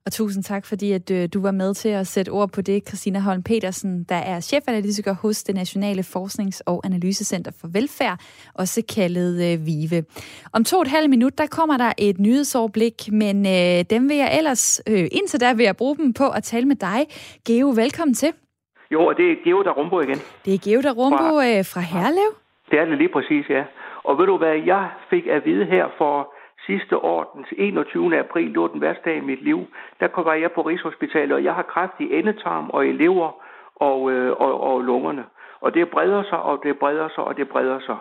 [0.05, 2.87] Og tusind tak, fordi at øh, du var med til at sætte ord på det.
[2.87, 8.19] Christina Holm Petersen, der er chefanalytiker hos det Nationale Forsknings- og Analysecenter for Velfærd,
[8.55, 10.03] også kaldet øh, VIVE.
[10.53, 14.17] Om to og et halvt minut, der kommer der et nyhedsoverblik, men øh, dem vil
[14.17, 16.99] jeg ellers, øh, indtil der vil jeg bruge dem på at tale med dig.
[17.47, 18.31] Geo, velkommen til.
[18.91, 20.19] Jo, og det er Geo der Rumbo igen.
[20.45, 22.31] Det er Geo der Rumbo fra, øh, fra Herlev.
[22.71, 23.63] Det er det lige præcis, ja.
[24.07, 26.33] Og ved du hvad, jeg fik at vide her for
[26.65, 28.19] sidste år, den 21.
[28.19, 29.59] april, det var den værste dag i mit liv,
[29.99, 33.31] der var jeg på Rigshospitalet, og jeg har kræft i endetarm og i lever
[33.75, 35.25] og, øh, og, og lungerne.
[35.61, 37.97] Og det breder sig, og det breder sig, og det breder sig.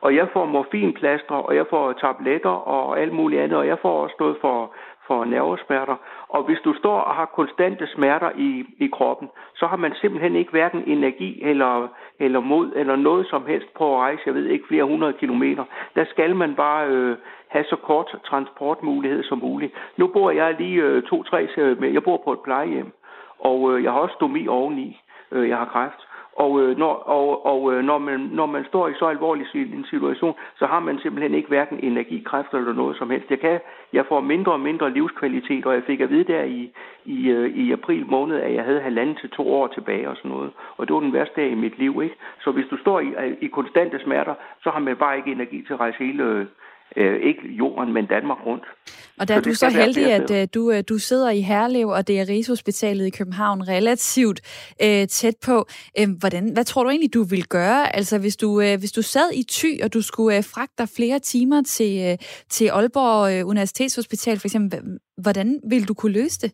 [0.00, 4.02] Og jeg får morfinplaster, og jeg får tabletter og alt muligt andet, og jeg får
[4.02, 4.74] også noget for,
[5.08, 5.96] for nervesmerter.
[6.28, 10.36] Og hvis du står og har konstante smerter i, i kroppen, så har man simpelthen
[10.36, 14.46] ikke hverken energi eller, eller mod eller noget som helst på at rejse, jeg ved
[14.46, 15.64] ikke, flere hundrede kilometer.
[15.94, 17.16] Der skal man bare øh,
[17.48, 19.72] have så kort transportmulighed som muligt.
[19.96, 21.90] Nu bor jeg lige øh, to-tre øh, med.
[21.90, 22.92] Jeg bor på et plejehjem,
[23.38, 25.00] og øh, jeg har også stomi oveni.
[25.32, 26.07] Øh, jeg har kræft.
[26.44, 29.86] Og, øh, når, og, og øh, når, man, når man står i så alvorlig en
[29.90, 33.30] situation, så har man simpelthen ikke hverken energi, kræfter eller noget som helst.
[33.30, 33.60] Jeg, kan,
[33.92, 36.72] jeg får mindre og mindre livskvalitet, og jeg fik at vide der i,
[37.04, 40.30] i, øh, i april måned, at jeg havde halvanden til to år tilbage og sådan
[40.30, 40.50] noget.
[40.76, 42.16] Og det var den værste dag i mit liv, ikke?
[42.40, 43.08] Så hvis du står i,
[43.40, 46.46] i konstante smerter, så har man bare ikke energi til at rejse hele
[47.00, 48.64] øh, ikke jorden, men Danmark rundt.
[49.20, 52.08] Og der er du så heldig, at uh, du, uh, du sidder i Herlev, og
[52.08, 54.38] det er Rigshospitalet i København relativt
[54.86, 55.56] uh, tæt på.
[56.00, 57.96] Uh, hvordan, hvad tror du egentlig, du vil gøre?
[57.96, 60.88] Altså, hvis du, uh, hvis du sad i Thy, og du skulle uh, fragte dig
[60.96, 62.16] flere timer til, uh,
[62.48, 64.78] til Aalborg uh, Universitetshospital, for eksempel,
[65.22, 66.52] hvordan vil du kunne løse det?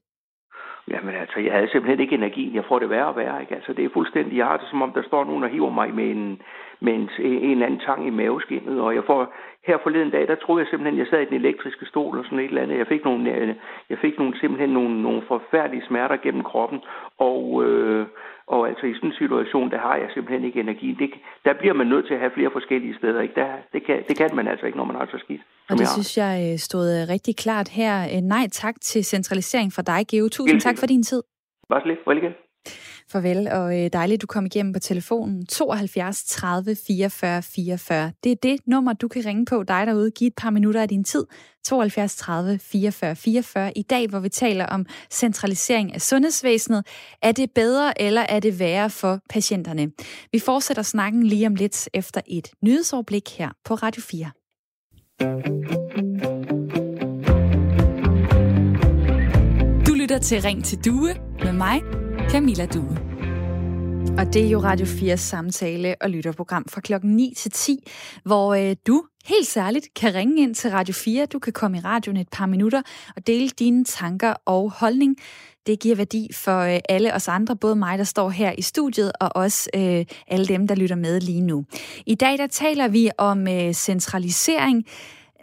[0.93, 2.45] Jamen altså, jeg havde simpelthen ikke energi.
[2.55, 3.55] Jeg får det værre og værre, ikke?
[3.55, 5.95] Altså, det er fuldstændig, jeg har det som om, der står nogen og hiver mig
[5.95, 6.39] med en,
[6.81, 9.35] med en, en eller anden tang i maveskinnet, og jeg får,
[9.67, 12.39] her forleden dag, der troede jeg simpelthen, jeg sad i den elektriske stol og sådan
[12.39, 12.79] et eller andet.
[12.79, 13.55] Jeg fik nogle, øh,
[13.91, 16.79] jeg fik nogle, simpelthen nogle, nogle forfærdelige smerter gennem kroppen,
[17.19, 18.07] og, øh,
[18.47, 20.89] og altså i sådan en situation, der har jeg simpelthen ikke energi.
[21.01, 21.11] Det,
[21.45, 23.21] der bliver man nødt til at have flere forskellige steder.
[23.21, 23.35] Ikke?
[23.35, 25.43] Der, det, kan, det kan man altså ikke, når man har så skidt.
[25.69, 28.21] Og det jeg synes jeg øh, stod øh, rigtig klart her.
[28.21, 30.29] Nej tak til centralisering fra dig, Geo.
[30.29, 31.23] Tusind tak for din tid.
[31.69, 31.99] Bare slet.
[32.07, 32.35] Velkommen.
[33.15, 38.13] Farvel, og øh, dejligt, du kom igennem på telefonen 72 30 44 44.
[38.25, 40.11] Det er det nummer, du kan ringe på dig derude.
[40.11, 41.27] Giv et par minutter af din tid.
[41.65, 43.79] 72 30 44 44.
[43.79, 46.87] I dag, hvor vi taler om centralisering af sundhedsvæsenet.
[47.23, 49.91] Er det bedre, eller er det værre for patienterne?
[50.33, 54.31] Vi fortsætter snakken lige om lidt efter et nyhedsoverblik her på Radio 4.
[59.87, 61.81] Du lytter til Ring til Due med mig,
[62.31, 62.99] Camilla Due.
[64.19, 67.91] Og det er jo Radio 4 samtale- og lytterprogram fra klokken 9 til 10,
[68.25, 71.27] hvor øh, du helt særligt kan ringe ind til Radio 4.
[71.27, 72.83] Du kan komme i radioen et par minutter
[73.17, 75.17] og dele dine tanker og holdning.
[75.67, 79.13] Det giver værdi for øh, alle os andre, både mig, der står her i studiet,
[79.21, 81.65] og også øh, alle dem, der lytter med lige nu.
[82.07, 84.85] I dag der taler vi om øh, centralisering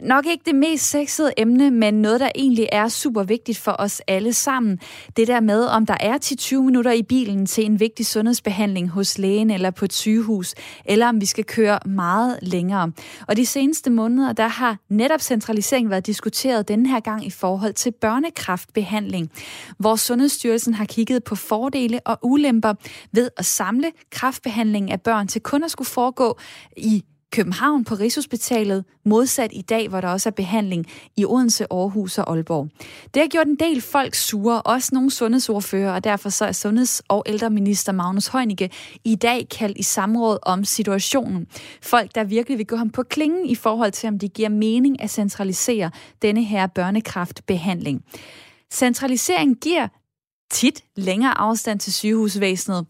[0.01, 4.01] nok ikke det mest sexede emne, men noget, der egentlig er super vigtigt for os
[4.07, 4.79] alle sammen.
[5.17, 9.17] Det der med, om der er 10-20 minutter i bilen til en vigtig sundhedsbehandling hos
[9.17, 12.91] lægen eller på et sygehus, eller om vi skal køre meget længere.
[13.27, 17.73] Og de seneste måneder, der har netop centralisering været diskuteret denne her gang i forhold
[17.73, 19.31] til børnekraftbehandling,
[19.77, 22.73] hvor Sundhedsstyrelsen har kigget på fordele og ulemper
[23.11, 26.37] ved at samle kraftbehandling af børn til kun at skulle foregå
[26.77, 30.85] i København på Rigshospitalet, modsat i dag, hvor der også er behandling
[31.17, 32.69] i Odense, Aarhus og Aalborg.
[33.13, 37.01] Det har gjort en del folk sure, også nogle sundhedsordfører, og derfor så er sundheds-
[37.07, 38.69] og ældreminister Magnus Heunicke
[39.03, 41.47] i dag kaldt i samråd om situationen.
[41.81, 45.01] Folk, der virkelig vil gå ham på klingen i forhold til, om det giver mening
[45.01, 45.91] at centralisere
[46.21, 48.03] denne her børnekraftbehandling.
[48.73, 49.87] Centralisering giver
[50.51, 52.85] tit længere afstand til sygehusvæsenet,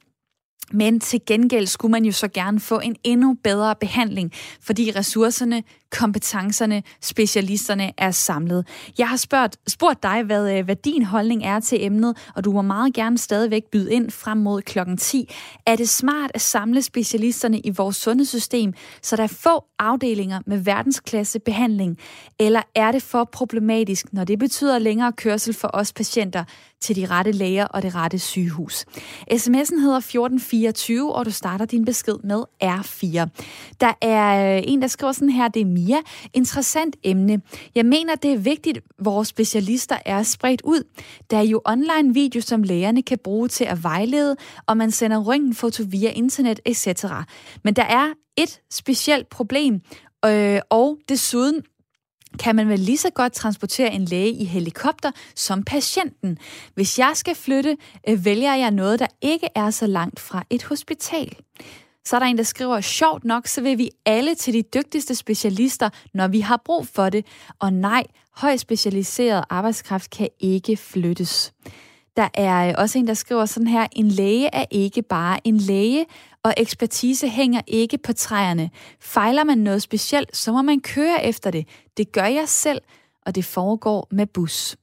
[0.71, 5.63] men til gengæld skulle man jo så gerne få en endnu bedre behandling, fordi ressourcerne,
[5.91, 8.67] kompetencerne, specialisterne er samlet.
[8.97, 12.51] Jeg har spurgt, spurgt dig, hvad, øh, hvad din holdning er til emnet, og du
[12.51, 15.29] må meget gerne stadigvæk byde ind frem mod klokken 10.
[15.65, 20.57] Er det smart at samle specialisterne i vores sundhedssystem, så der er få afdelinger med
[20.57, 21.97] verdensklasse behandling?
[22.39, 26.43] Eller er det for problematisk, når det betyder længere kørsel for os patienter
[26.81, 28.85] til de rette læger og det rette sygehus?
[29.31, 33.27] SMS'en hedder 1424, og du starter din besked med R4.
[33.81, 35.97] Der er øh, en, der skriver sådan her, det er Mia.
[36.33, 37.41] Interessant emne.
[37.75, 40.83] Jeg mener, det er vigtigt, vores specialister er spredt ud.
[41.29, 44.35] Der er jo online video, som lægerne kan bruge til at vejlede,
[44.67, 47.05] og man sender røntgenfoto via internet etc.
[47.63, 49.81] Men der er et specielt problem,
[50.25, 51.61] øh, og desuden
[52.39, 56.37] kan man vel lige så godt transportere en læge i helikopter som patienten.
[56.75, 57.77] Hvis jeg skal flytte,
[58.09, 61.35] øh, vælger jeg noget, der ikke er så langt fra et hospital.
[62.05, 65.15] Så er der en, der skriver, sjovt nok, så vil vi alle til de dygtigste
[65.15, 67.25] specialister, når vi har brug for det.
[67.59, 68.03] Og nej,
[68.35, 71.53] højt specialiseret arbejdskraft kan ikke flyttes.
[72.17, 75.57] Der er øh, også en, der skriver sådan her, en læge er ikke bare en
[75.57, 76.05] læge,
[76.43, 78.69] og ekspertise hænger ikke på træerne.
[78.99, 81.67] Fejler man noget specielt, så må man køre efter det.
[81.97, 82.81] Det gør jeg selv,
[83.25, 84.75] og det foregår med bus.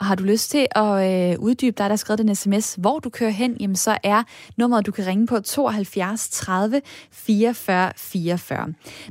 [0.00, 2.98] Og har du lyst til at øh, uddybe dig, der har skrevet en sms, hvor
[2.98, 4.22] du kører hen, jamen så er
[4.56, 6.80] nummeret, du kan ringe på 72 30
[7.12, 8.66] 44 44.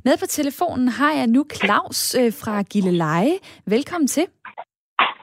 [0.05, 3.33] Med på telefonen har jeg nu Claus øh, fra Gilleleje.
[3.65, 4.25] Velkommen til.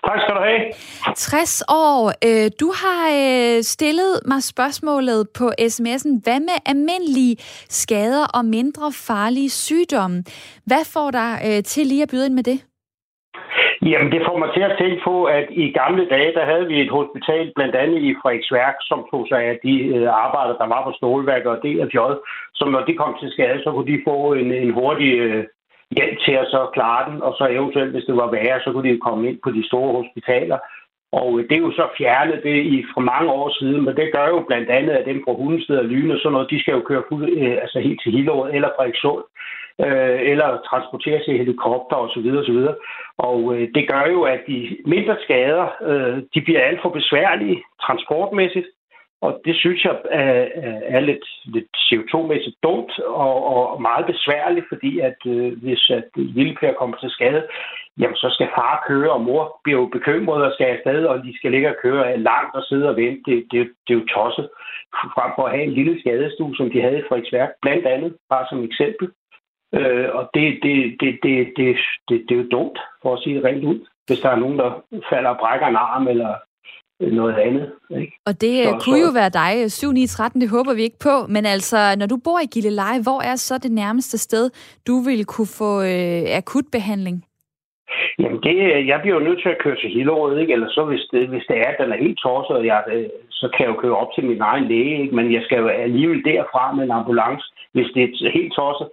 [0.09, 0.61] Tak skal du have.
[1.17, 2.13] 60 år.
[2.25, 6.21] Øh, du har øh, stillet mig spørgsmålet på sms'en.
[6.23, 7.37] Hvad med almindelige
[7.69, 10.25] skader og mindre farlige sygdomme?
[10.67, 12.59] Hvad får dig øh, til lige at byde ind med det?
[13.91, 16.77] Jamen, det får mig til at tænke på, at i gamle dage, der havde vi
[16.81, 20.83] et hospital, blandt andet i Frederiksværk, som tog sig af de øh, arbejder, der var
[20.85, 21.99] på stålværket og DFJ,
[22.59, 25.45] som når de kom til skade, så kunne de få en, en hurtig øh,
[25.97, 28.89] hjælp til at så klare den, og så eventuelt, hvis det var værre, så kunne
[28.89, 30.59] de komme ind på de store hospitaler.
[31.13, 34.13] Og øh, det er jo så fjernet det i for mange år siden, men det
[34.17, 36.75] gør jo blandt andet, at dem fra Hundested og Lyne og sådan noget, de skal
[36.75, 39.25] jo køre fuld, øh, altså helt til Hillerød eller Frederikssund,
[39.87, 42.27] øh, eller transporteres i helikopter osv.
[42.41, 42.61] osv.
[43.19, 47.63] Og øh, det gør jo, at de mindre skader, øh, de bliver alt for besværlige
[47.83, 48.67] transportmæssigt,
[49.21, 50.47] og det synes jeg er,
[50.97, 56.57] er lidt, lidt CO2-mæssigt dumt og, og meget besværligt, fordi at øh, hvis at lille
[56.79, 57.43] kommer til skade,
[57.99, 61.37] jamen så skal far køre, og mor bliver jo bekymret og skal afsted, og de
[61.39, 63.23] skal ligge og køre langt og sidde og vente.
[63.27, 64.49] Det, det, det er jo tosset.
[65.17, 68.47] Frem for at have en lille skadestue, som de havde i Frederiksværk, blandt andet, bare
[68.49, 69.09] som eksempel.
[69.75, 71.77] Øh, og det, det, det, det, det,
[72.09, 73.87] det, det er jo dumt, for at sige det rent ud.
[74.07, 74.71] Hvis der er nogen, der
[75.11, 76.35] falder og brækker en arm, eller
[77.01, 77.73] noget andet.
[78.01, 78.13] Ikke?
[78.27, 79.07] Og det så, kunne så...
[79.07, 81.27] jo være dig, 7 9 13, det håber vi ikke på.
[81.29, 84.51] Men altså, når du bor i Gilleleje, hvor er så det nærmeste sted,
[84.87, 87.25] du vil kunne få øh, akut behandling?
[88.19, 90.53] Jamen, det, jeg bliver jo nødt til at køre til Hillerød, ikke?
[90.53, 93.09] Eller så hvis det, hvis det er, at den er helt torset, og jeg, øh,
[93.31, 95.15] så kan jeg jo køre op til min egen læge, ikke?
[95.15, 98.89] men jeg skal jo alligevel derfra med en ambulance, hvis det er helt tosset.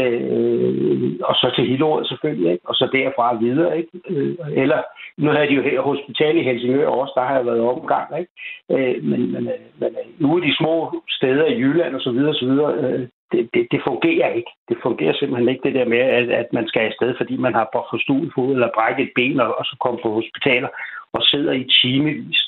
[0.00, 2.68] Øh, og så til Hillerød selvfølgelig, ikke?
[2.68, 3.78] og så derfra videre.
[3.78, 3.90] Ikke?
[4.08, 4.80] Øh, eller,
[5.16, 8.08] nu havde de jo her hospital i Helsingør også, der har jeg været omgang.
[8.20, 8.32] Ikke?
[8.70, 12.10] Øh, men, men, øh, men øh, nu er de små steder i Jylland og så
[12.10, 14.50] videre, og så videre øh, det, det, det fungerer ikke.
[14.68, 17.68] Det fungerer simpelthen ikke det der med, at, at man skal afsted, fordi man har
[17.72, 17.82] for
[18.34, 20.68] fod eller brækket et ben og, og så kommer på hospitaler
[21.12, 22.45] og sidder i timevis.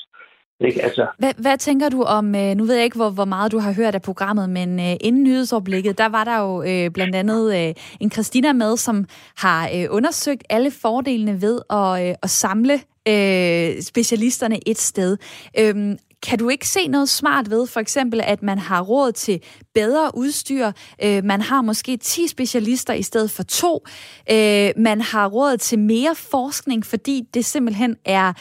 [0.61, 0.83] Ikke?
[0.83, 1.07] Altså.
[1.17, 3.71] Hvad, hvad tænker du om, øh, nu ved jeg ikke, hvor, hvor meget du har
[3.71, 7.73] hørt af programmet, men øh, inden nyhedsoverblikket, der var der jo øh, blandt andet øh,
[7.99, 9.05] en Christina med, som
[9.37, 12.73] har øh, undersøgt alle fordelene ved at, øh, at samle
[13.07, 15.17] øh, specialisterne et sted.
[15.59, 19.41] Øhm, kan du ikke se noget smart ved, for eksempel, at man har råd til
[19.73, 20.71] bedre udstyr,
[21.03, 23.85] øh, man har måske 10 specialister i stedet for to,
[24.31, 28.33] øh, man har råd til mere forskning, fordi det simpelthen er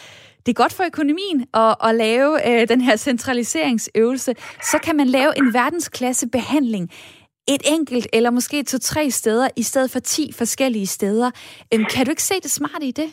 [0.47, 5.07] det er godt for økonomien at, at lave øh, den her centraliseringsøvelse, så kan man
[5.07, 6.91] lave en verdensklasse behandling
[7.55, 11.31] et enkelt eller måske to-tre steder, i stedet for 10 forskellige steder.
[11.75, 13.11] Øhm, kan du ikke se det smarte i det?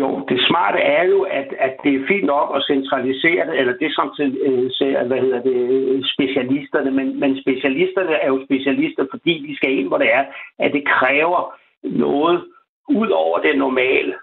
[0.00, 3.74] Jo, det smarte er jo, at, at det er fint nok at centralisere det, eller
[3.82, 9.34] det som øh, hvad hedder det, øh, specialisterne, men, men specialisterne er jo specialister, fordi
[9.46, 10.24] de skal ind, hvor det er,
[10.58, 12.44] at det kræver noget
[12.88, 14.14] ud over det normale.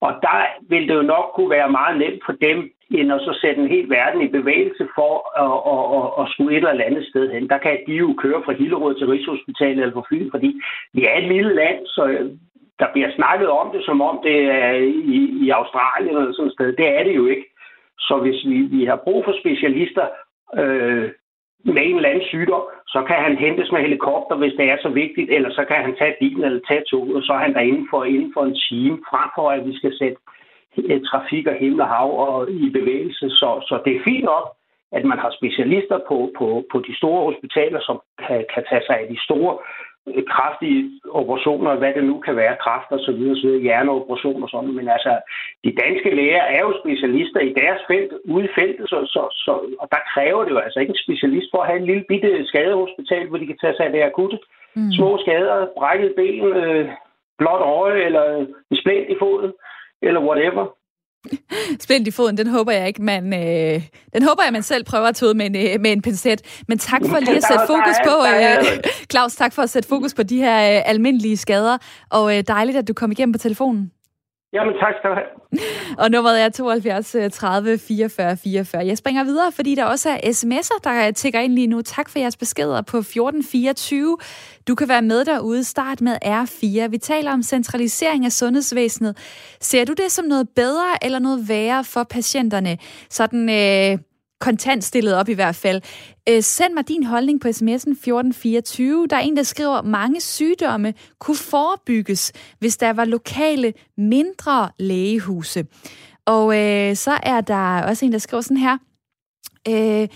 [0.00, 3.38] Og der vil det jo nok kunne være meget nemt for dem, end at så
[3.40, 5.12] sætte en hel verden i bevægelse for
[5.44, 7.48] at, at, at, at skulle et eller andet sted hen.
[7.48, 10.60] Der kan de jo køre fra Hillerød til Rigshospitalet eller fra Fyn, fordi
[10.92, 12.02] vi er et lille land, så
[12.78, 14.70] der bliver snakket om det, som om det er
[15.16, 16.72] i, i Australien eller sådan et sted.
[16.72, 17.46] Det er det jo ikke.
[17.98, 20.06] Så hvis vi, vi har brug for specialister
[20.54, 21.10] øh,
[21.74, 24.88] med en eller anden sygdom, så kan han hentes med helikopter, hvis det er så
[24.88, 27.60] vigtigt, eller så kan han tage bilen eller tage toget, og så er han der
[27.60, 30.16] inden for, inden for en time, frem for at vi skal sætte
[30.90, 33.30] øh, trafik og himmel og hav og i bevægelse.
[33.30, 34.44] Så, så det er fint nok,
[34.92, 38.96] at man har specialister på, på, på de store hospitaler, som kan, kan tage sig
[39.00, 39.54] af de store
[40.34, 44.50] kraftige operationer, hvad det nu kan være, kraft og så videre, så videre hjerneoperationer og
[44.50, 45.12] sådan, men altså,
[45.64, 49.52] de danske læger er jo specialister i deres felt, ude i feltet, så, så, så,
[49.82, 52.46] og der kræver det jo altså ikke en specialist for at have en lille bitte
[52.46, 54.38] skadehospital, hvor de kan tage sig af det akutte.
[54.76, 54.92] Mm.
[54.92, 56.88] Små skader, brækket ben, øh,
[57.38, 58.46] blåt øje, eller
[58.80, 59.52] splint i foden,
[60.02, 60.64] eller whatever.
[61.80, 63.82] Splint i foden, den håber jeg ikke, man, øh,
[64.14, 66.42] den håber jeg, man selv prøver at tage med en, øh, med en pincet.
[66.68, 70.14] Men tak for lige at sætte fokus på, øh, Claus, tak for at sætte fokus
[70.14, 71.78] på de her øh, almindelige skader,
[72.10, 73.90] og øh, dejligt, at du kom igennem på telefonen.
[74.56, 75.30] Jamen tak skal du have.
[76.02, 78.86] Og nummeret er 72 30 44 44.
[78.86, 81.82] Jeg springer videre, fordi der også er sms'er, der tigger ind lige nu.
[81.82, 84.16] Tak for jeres beskeder på 1424.
[84.68, 85.64] Du kan være med derude.
[85.64, 86.88] Start med R4.
[86.88, 89.16] Vi taler om centralisering af sundhedsvæsenet.
[89.60, 92.78] Ser du det som noget bedre eller noget værre for patienterne?
[93.10, 93.98] Sådan øh,
[94.40, 95.82] kontant stillet op i hvert fald.
[96.28, 99.06] Øh, send mig din holdning på sms'en 1424.
[99.06, 105.66] Der er en, der skriver, mange sygdomme kunne forebygges, hvis der var lokale, mindre lægehuse.
[106.26, 108.78] Og øh, så er der også en, der skriver sådan her.
[109.68, 110.08] Øh,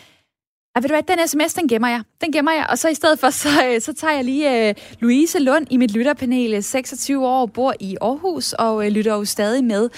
[0.83, 2.03] ved du hvad, den sms, den gemmer jeg.
[2.21, 4.75] Den gemmer jeg, og så i stedet for, så, øh, så tager jeg lige uh,
[5.01, 9.25] Louise Lund i mit lytterpanel, øh, 26 år, bor i Aarhus og uh, lytter jo
[9.25, 9.89] stadig med.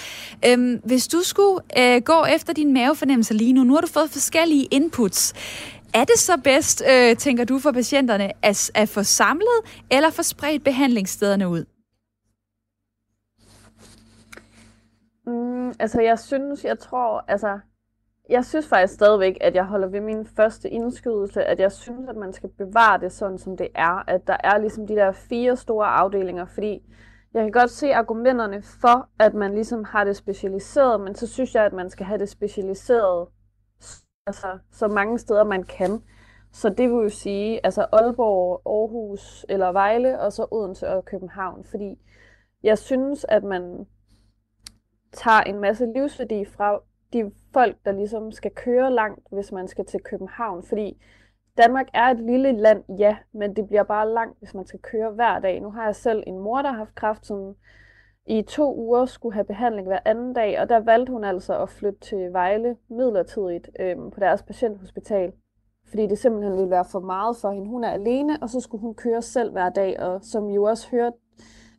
[0.53, 4.09] Um, hvis du skulle uh, gå efter din mavefornemmelse lige nu, nu har du fået
[4.09, 5.33] forskellige inputs.
[5.93, 9.59] Er det så bedst, uh, tænker du, for patienterne, at, at få samlet
[9.91, 11.65] eller få spredt behandlingsstederne ud?
[15.27, 17.59] Mm, altså, jeg synes, jeg tror, altså,
[18.29, 22.15] jeg synes faktisk stadigvæk, at jeg holder ved min første indskydelse, at jeg synes, at
[22.15, 24.09] man skal bevare det sådan, som det er.
[24.09, 26.81] At der er ligesom de der fire store afdelinger, fordi
[27.33, 31.55] jeg kan godt se argumenterne for, at man ligesom har det specialiseret, men så synes
[31.55, 33.27] jeg, at man skal have det specialiseret
[34.27, 36.01] altså, så mange steder, man kan.
[36.51, 41.63] Så det vil jo sige, altså Aalborg, Aarhus eller Vejle, og så Odense og København.
[41.63, 41.99] Fordi
[42.63, 43.85] jeg synes, at man
[45.11, 46.79] tager en masse livsværdi fra
[47.13, 50.63] de folk, der ligesom skal køre langt, hvis man skal til København.
[50.63, 51.01] Fordi
[51.57, 55.11] Danmark er et lille land, ja, men det bliver bare langt, hvis man skal køre
[55.11, 55.61] hver dag.
[55.61, 57.55] Nu har jeg selv en mor, der har haft kræft, som
[58.25, 61.69] i to uger skulle have behandling hver anden dag, og der valgte hun altså at
[61.69, 65.31] flytte til Vejle midlertidigt øh, på deres patienthospital,
[65.89, 67.69] fordi det simpelthen ville være for meget for hende.
[67.69, 70.63] Hun er alene, og så skulle hun køre selv hver dag, og som I jo
[70.63, 71.17] også hørte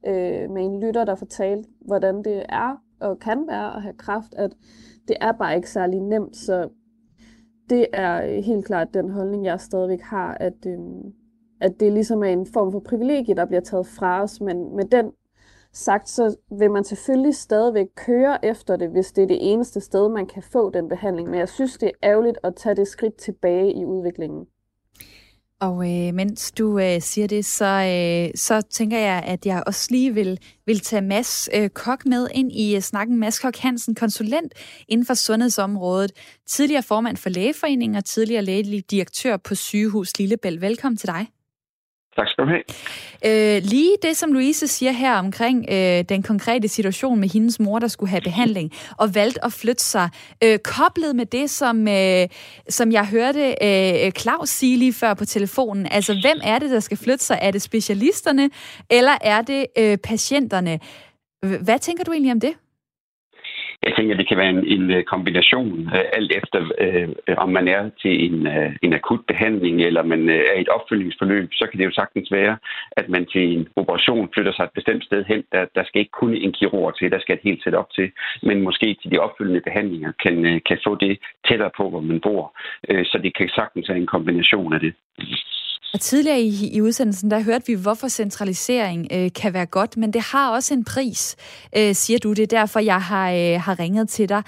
[0.07, 4.35] øh, med en lytter, der fortalte, hvordan det er og kan være at have kræft,
[4.35, 4.57] at
[5.09, 6.69] det er bare ikke særlig nemt, så
[7.71, 10.79] det er øh, helt klart den holdning, jeg stadigvæk har, at, øh,
[11.61, 14.85] at det ligesom er en form for privilegie, der bliver taget fra os, men med
[14.85, 15.13] den
[15.73, 20.09] sagt, så vil man selvfølgelig stadigvæk køre efter det, hvis det er det eneste sted,
[20.09, 21.31] man kan få den behandling.
[21.31, 24.47] Men jeg synes, det er ærgerligt at tage det skridt tilbage i udviklingen.
[25.61, 29.87] Og øh, mens du øh, siger det, så, øh, så tænker jeg, at jeg også
[29.91, 33.19] lige vil, vil tage Mads øh, Kok med ind i øh, snakken.
[33.19, 34.53] Mads Kok Hansen, konsulent
[34.89, 36.13] inden for sundhedsområdet,
[36.47, 40.61] tidligere formand for Lægeforeningen og tidligere lægelig direktør på sygehus Lillebælt.
[40.61, 41.34] Velkommen til dig.
[42.17, 42.63] Tak skal du have.
[43.27, 47.79] Øh, lige det, som Louise siger her omkring øh, den konkrete situation med hendes mor,
[47.79, 50.09] der skulle have behandling, og valgte at flytte sig,
[50.45, 52.29] øh, koblet med det, som, øh,
[52.69, 55.87] som jeg hørte øh, Claus sige lige før på telefonen.
[55.91, 57.39] Altså, hvem er det, der skal flytte sig?
[57.43, 58.51] Er det specialisterne,
[58.91, 60.81] eller er det øh, patienterne?
[61.61, 62.55] Hvad tænker du egentlig om det?
[63.83, 67.69] Jeg tænker, det kan være en, en øh, kombination, øh, alt efter øh, om man
[67.69, 71.67] er til en, øh, en akut behandling, eller man øh, er i et opfølgningsforløb, så
[71.71, 72.57] kan det jo sagtens være,
[72.91, 75.45] at man til en operation flytter sig et bestemt sted hen.
[75.53, 78.13] Der, der skal ikke kun en kirurg til, der skal et helt sæt op til,
[78.43, 81.19] men måske til de opfølgende behandlinger kan, øh, kan få det
[81.49, 82.59] tættere på, hvor man bor.
[82.91, 84.95] Øh, så det kan sagtens være en kombination af det.
[85.95, 90.13] Og tidligere i, i udsendelsen, der hørte vi, hvorfor centralisering øh, kan være godt, men
[90.13, 91.37] det har også en pris,
[91.77, 92.33] øh, siger du.
[92.33, 94.43] Det er derfor, jeg har, øh, har ringet til dig.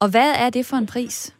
[0.00, 1.34] Og hvad er det for en pris?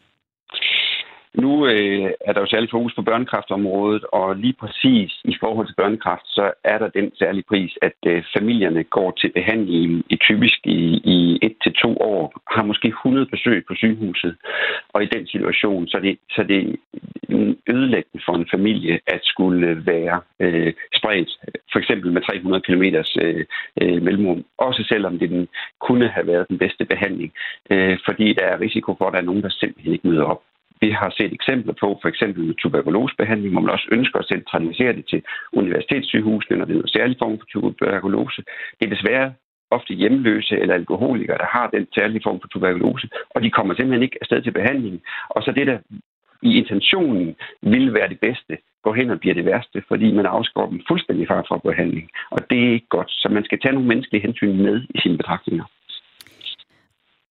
[1.35, 5.75] Nu øh, er der jo særlig fokus på børnekraftområdet, og lige præcis i forhold til
[5.75, 10.59] børnekraft, så er der den særlige pris, at øh, familierne går til behandling i typisk
[10.65, 10.81] i,
[11.15, 14.37] i et til to år, har måske 100 besøg på sygehuset.
[14.93, 16.77] Og i den situation, så er det, så er det
[17.69, 21.31] ødelæggende for en familie at skulle være øh, spredt,
[21.73, 22.85] for eksempel med 300 km
[23.23, 23.45] øh,
[23.83, 24.45] øh, mellemrum.
[24.59, 25.49] Også selvom det den
[25.81, 27.33] kunne have været den bedste behandling,
[27.71, 30.43] øh, fordi der er risiko for, at der er nogen, der simpelthen ikke møder op.
[30.81, 35.05] Vi har set eksempler på, for eksempel tuberkulosebehandling, hvor man også ønsker at centralisere det
[35.07, 35.23] til
[35.53, 38.43] universitetssygehusene, når det er en særlig form for tuberkulose.
[38.81, 39.33] Det er desværre
[39.71, 44.03] ofte hjemløse eller alkoholikere, der har den særlige form for tuberkulose, og de kommer simpelthen
[44.03, 45.03] ikke afsted til behandling.
[45.29, 45.79] Og så det, der
[46.43, 50.67] i intentionen ville være det bedste, går hen og bliver det værste, fordi man afskår
[50.71, 52.11] dem fuldstændig fra behandling.
[52.31, 55.17] Og det er ikke godt, så man skal tage nogle menneskelige hensyn med i sine
[55.17, 55.65] betragtninger.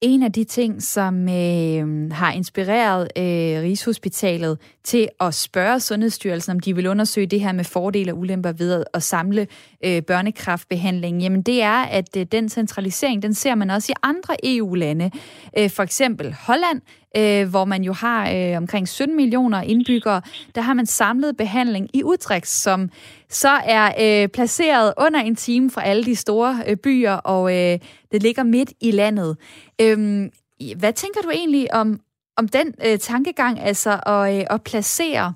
[0.05, 6.59] En af de ting, som øh, har inspireret øh, Rigshospitalet til at spørge Sundhedsstyrelsen, om
[6.59, 9.47] de vil undersøge det her med fordele og ulemper ved at samle
[9.85, 14.35] øh, børnekraftbehandling, jamen det er, at øh, den centralisering, den ser man også i andre
[14.43, 15.11] EU-lande.
[15.57, 16.81] Øh, for eksempel Holland,
[17.17, 20.21] øh, hvor man jo har øh, omkring 17 millioner indbyggere,
[20.55, 22.89] der har man samlet behandling i Utrecht, som
[23.29, 27.79] så er øh, placeret under en time fra alle de store øh, byer, og øh,
[28.11, 29.37] det ligger midt i landet.
[29.81, 30.29] Øh,
[30.77, 31.99] hvad tænker du egentlig om,
[32.37, 35.33] om den øh, tankegang, altså at, øh, at placere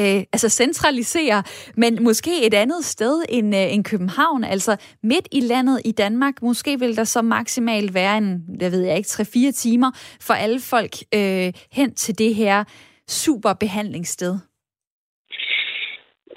[0.00, 1.42] øh, altså centralisere,
[1.76, 4.72] men måske et andet sted end, øh, end København, altså
[5.02, 6.42] midt i landet i Danmark.
[6.42, 9.90] Måske vil der så maksimalt være en, jeg ved jeg ikke, 3-4 timer
[10.26, 12.64] for alle folk øh, hen til det her
[13.08, 14.34] super behandlingssted.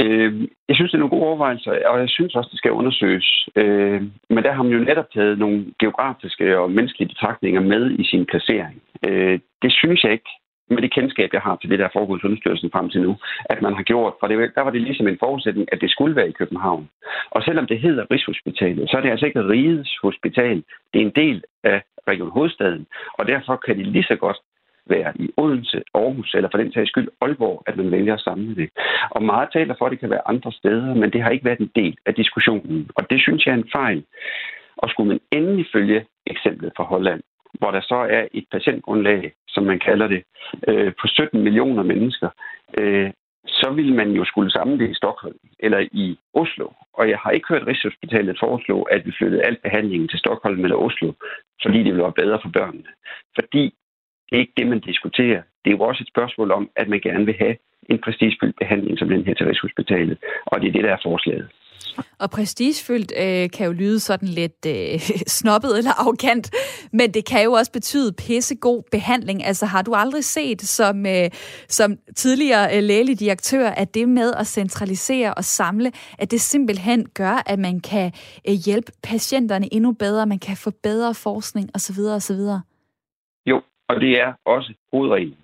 [0.02, 3.50] Øh, jeg synes, det er nogle gode overvejelser, og jeg synes også, det skal undersøges.
[3.56, 8.04] Øh, men der har man jo netop taget nogle geografiske og menneskelige betragtninger med i
[8.04, 8.82] sin placering.
[9.08, 10.32] Øh, det synes jeg ikke,
[10.70, 13.16] med det kendskab, jeg har til det, der er foregået Sundhedsstyrelsen frem til nu,
[13.46, 14.14] at man har gjort.
[14.20, 16.90] For det, der var det ligesom en forudsætning, at det skulle være i København.
[17.32, 20.64] Og selvom det hedder Rigshospitalet, så er det altså ikke Rigets Hospital.
[20.94, 24.38] Det er en del af Region Hovedstaden, og derfor kan det lige så godt
[24.90, 28.56] være i Odense, Aarhus eller for den sags skyld Aalborg, at man vælger at samle
[28.56, 28.70] det.
[29.10, 31.60] Og meget taler for, at det kan være andre steder, men det har ikke været
[31.60, 32.90] en del af diskussionen.
[32.96, 34.04] Og det synes jeg er en fejl.
[34.78, 37.22] Og skulle man endelig følge eksemplet fra Holland,
[37.60, 40.24] hvor der så er et patientgrundlag, som man kalder det,
[40.68, 42.30] øh, på 17 millioner mennesker,
[42.78, 43.12] øh,
[43.48, 46.68] så vil man jo skulle samle det i Stockholm eller i Oslo.
[46.94, 50.78] Og jeg har ikke hørt Rigshospitalet foreslå, at vi flyttede al behandlingen til Stockholm eller
[50.78, 51.14] Oslo,
[51.64, 52.92] fordi det ville være bedre for børnene.
[53.36, 53.64] Fordi
[54.30, 55.42] det er ikke det, man diskuterer.
[55.66, 57.56] Det er jo også et spørgsmål om, at man gerne vil have
[57.90, 60.18] en prestigefyldt behandling som den her til Rigshospitalet.
[60.46, 61.50] Og det er det, der er forslaget.
[62.20, 65.00] Og prestigefyldt øh, kan jo lyde sådan lidt øh,
[65.40, 66.52] snobbet eller arrogant,
[66.94, 69.46] men det kan jo også betyde pissegod behandling.
[69.46, 71.30] Altså har du aldrig set som, øh,
[71.68, 77.10] som tidligere øh, lægelig direktør, at det med at centralisere og samle, at det simpelthen
[77.10, 78.12] gør, at man kan
[78.48, 82.00] øh, hjælpe patienterne endnu bedre, man kan få bedre forskning osv.
[82.16, 82.42] osv.?
[83.46, 85.38] Jo, og det er også hovedreglen.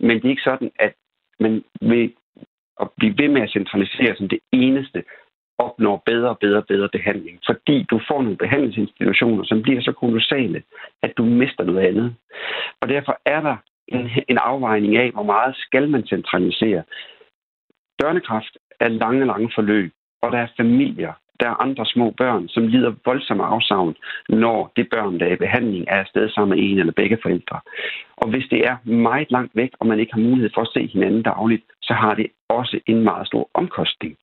[0.00, 0.92] Men det er ikke sådan, at
[1.40, 2.12] man vil
[2.80, 5.04] at blive ved med at centralisere som det eneste,
[5.58, 7.40] opnår bedre og bedre og bedre behandling.
[7.46, 10.62] Fordi du får nogle behandlingsinstitutioner, som bliver så kolossale,
[11.02, 12.14] at du mister noget andet.
[12.80, 13.56] Og derfor er der
[13.88, 16.82] en, en afvejning af, hvor meget skal man centralisere.
[17.98, 19.92] Børnekraft er lange, lange forløb,
[20.22, 23.94] og der er familier der er andre små børn, som lider voldsomme afsavn,
[24.28, 27.60] når det børn, der er i behandling, er afsted sammen med en eller begge forældre.
[28.16, 28.76] Og hvis det er
[29.08, 32.14] meget langt væk, og man ikke har mulighed for at se hinanden dagligt, så har
[32.14, 34.16] det også en meget stor omkostning.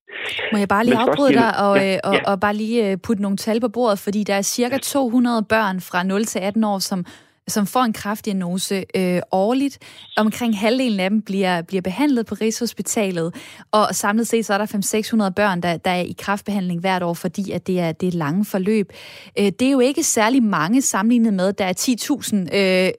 [0.52, 2.30] Må jeg bare lige afbryde dig og, ja, og, ja.
[2.30, 5.80] og bare lige øh, putte nogle tal på bordet, fordi der er cirka 200 børn
[5.80, 7.04] fra 0 til 18 år, som
[7.50, 9.78] som får en kraftdiagnose øh, årligt.
[10.16, 13.34] Omkring halvdelen af dem bliver, bliver behandlet på Rigshospitalet,
[13.72, 17.14] og samlet set så er der 500-600 børn, der, der er i kraftbehandling hvert år,
[17.14, 18.92] fordi at det er det er lange forløb.
[19.38, 21.72] Øh, det er jo ikke særlig mange sammenlignet med, der er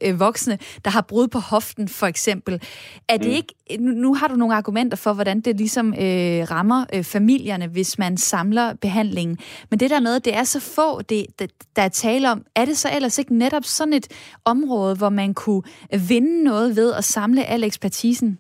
[0.02, 2.62] 10.000 øh, voksne, der har brud på hoften, for eksempel.
[3.08, 3.34] Er det mm.
[3.34, 8.00] ikke nu har du nogle argumenter for, hvordan det ligesom øh, rammer øh, familierne, hvis
[8.00, 9.38] man samler behandlingen.
[9.70, 12.46] Men det der med, at det er så få, det, det, der er tale om,
[12.56, 14.08] er det så ellers ikke netop sådan et
[14.46, 15.64] område, hvor man kunne
[16.10, 18.40] vinde noget ved at samle al ekspertisen?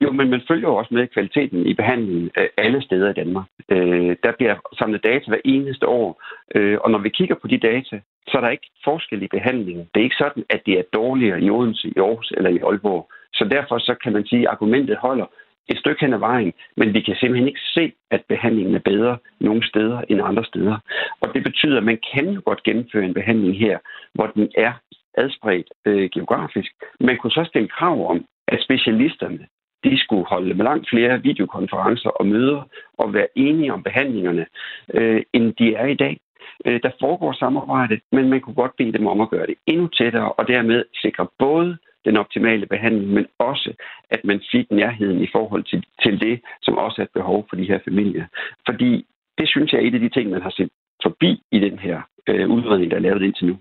[0.00, 3.46] Jo, men man følger jo også med kvaliteten i behandlingen øh, alle steder i Danmark.
[3.70, 6.22] Øh, der bliver samlet data hver eneste år,
[6.54, 9.88] øh, og når vi kigger på de data, så er der ikke forskel i behandlingen.
[9.94, 13.10] Det er ikke sådan, at det er dårligere i Odense, i Aarhus eller i Aalborg.
[13.38, 15.26] Så derfor så kan man sige, at argumentet holder
[15.68, 19.18] et stykke hen ad vejen, men vi kan simpelthen ikke se, at behandlingen er bedre
[19.40, 20.76] nogle steder end andre steder.
[21.20, 23.78] Og det betyder, at man kan jo godt gennemføre en behandling her,
[24.14, 24.72] hvor den er
[25.14, 26.72] adspredt øh, geografisk.
[27.00, 29.46] Man kunne så stille krav om, at specialisterne
[29.84, 32.62] de skulle holde med langt flere videokonferencer og møder
[32.98, 34.46] og være enige om behandlingerne,
[34.94, 36.18] øh, end de er i dag.
[36.66, 39.86] Øh, der foregår samarbejde, men man kunne godt bede dem om at gøre det endnu
[39.86, 43.70] tættere, og dermed sikre både den optimale behandling, men også,
[44.10, 47.56] at man fik nærheden i forhold til, til det, som også er et behov for
[47.56, 48.26] de her familier.
[48.68, 49.06] Fordi
[49.38, 50.70] det synes jeg er et af de ting, man har set
[51.02, 51.98] forbi i den her
[52.28, 53.56] øh, udredning, der er lavet indtil nu.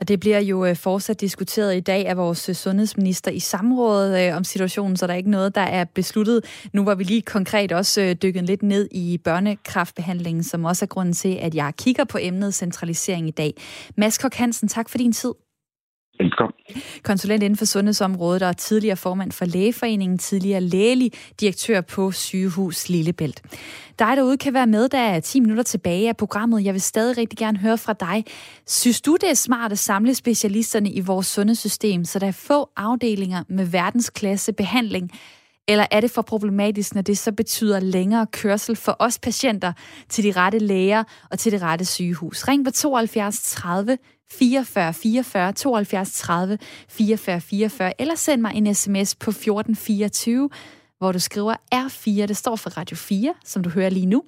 [0.00, 4.28] Og det bliver jo øh, fortsat diskuteret i dag af vores øh, sundhedsminister i samrådet
[4.28, 6.68] øh, om situationen, så der er ikke noget, der er besluttet.
[6.72, 10.86] Nu var vi lige konkret også øh, dykket lidt ned i børnekraftbehandlingen, som også er
[10.94, 13.52] grunden til, at jeg kigger på emnet centralisering i dag.
[13.96, 15.32] Mads Kok Hansen, tak for din tid.
[16.18, 16.54] Velkommen.
[17.02, 23.42] Konsulent inden for sundhedsområdet og tidligere formand for Lægeforeningen, tidligere lægelig direktør på sygehus Lillebælt.
[23.98, 26.64] Dig derude kan være med, der er 10 minutter tilbage af programmet.
[26.64, 28.24] Jeg vil stadig rigtig gerne høre fra dig.
[28.66, 32.70] Synes du, det er smart at samle specialisterne i vores sundhedssystem, så der er få
[32.76, 35.10] afdelinger med verdensklasse behandling?
[35.68, 39.72] Eller er det for problematisk, når det så betyder længere kørsel for os patienter
[40.08, 42.48] til de rette læger og til det rette sygehus?
[42.48, 43.98] Ring på 72 30
[44.32, 46.58] 44 44 72 30
[46.88, 50.50] 44 44, eller send mig en sms på 1424,
[50.98, 52.26] hvor du skriver R4.
[52.26, 54.22] Det står for Radio 4, som du hører lige nu.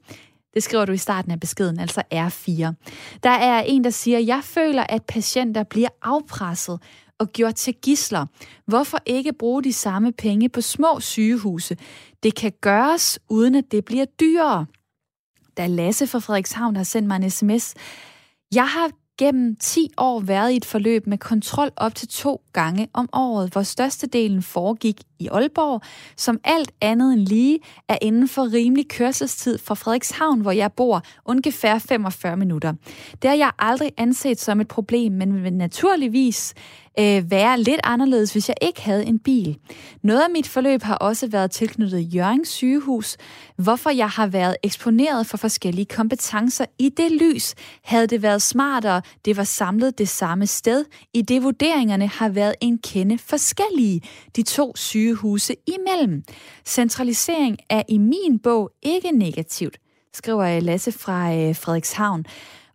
[0.54, 2.74] Det skriver du i starten af beskeden, altså R4.
[3.22, 6.80] Der er en, der siger, jeg føler, at patienter bliver afpresset
[7.24, 8.26] og gjort til gisler.
[8.66, 11.76] Hvorfor ikke bruge de samme penge på små sygehuse?
[12.22, 14.66] Det kan gøres, uden at det bliver dyrere.
[15.56, 17.74] Da Lasse fra Frederikshavn har sendt mig en sms,
[18.54, 22.88] jeg har gennem 10 år været i et forløb med kontrol op til to gange
[22.92, 25.82] om året, hvor størstedelen foregik i Aalborg,
[26.16, 27.58] som alt andet end lige
[27.88, 32.72] er inden for rimelig kørselstid fra Frederikshavn, hvor jeg bor, ungefær 45 minutter.
[33.22, 36.54] Det har jeg aldrig anset som et problem, men vil naturligvis
[36.98, 39.58] øh, være lidt anderledes, hvis jeg ikke havde en bil.
[40.02, 43.16] Noget af mit forløb har også været tilknyttet Jørgens sygehus,
[43.56, 46.64] hvorfor jeg har været eksponeret for forskellige kompetencer.
[46.78, 50.84] I det lys havde det været smartere, det var samlet det samme sted,
[51.14, 54.00] i det vurderingerne har været en kende forskellige,
[54.36, 56.22] de to sygehuse imellem.
[56.64, 59.78] Centralisering er i min bog ikke negativt,
[60.14, 62.24] skriver Lasse fra øh, Frederikshavn.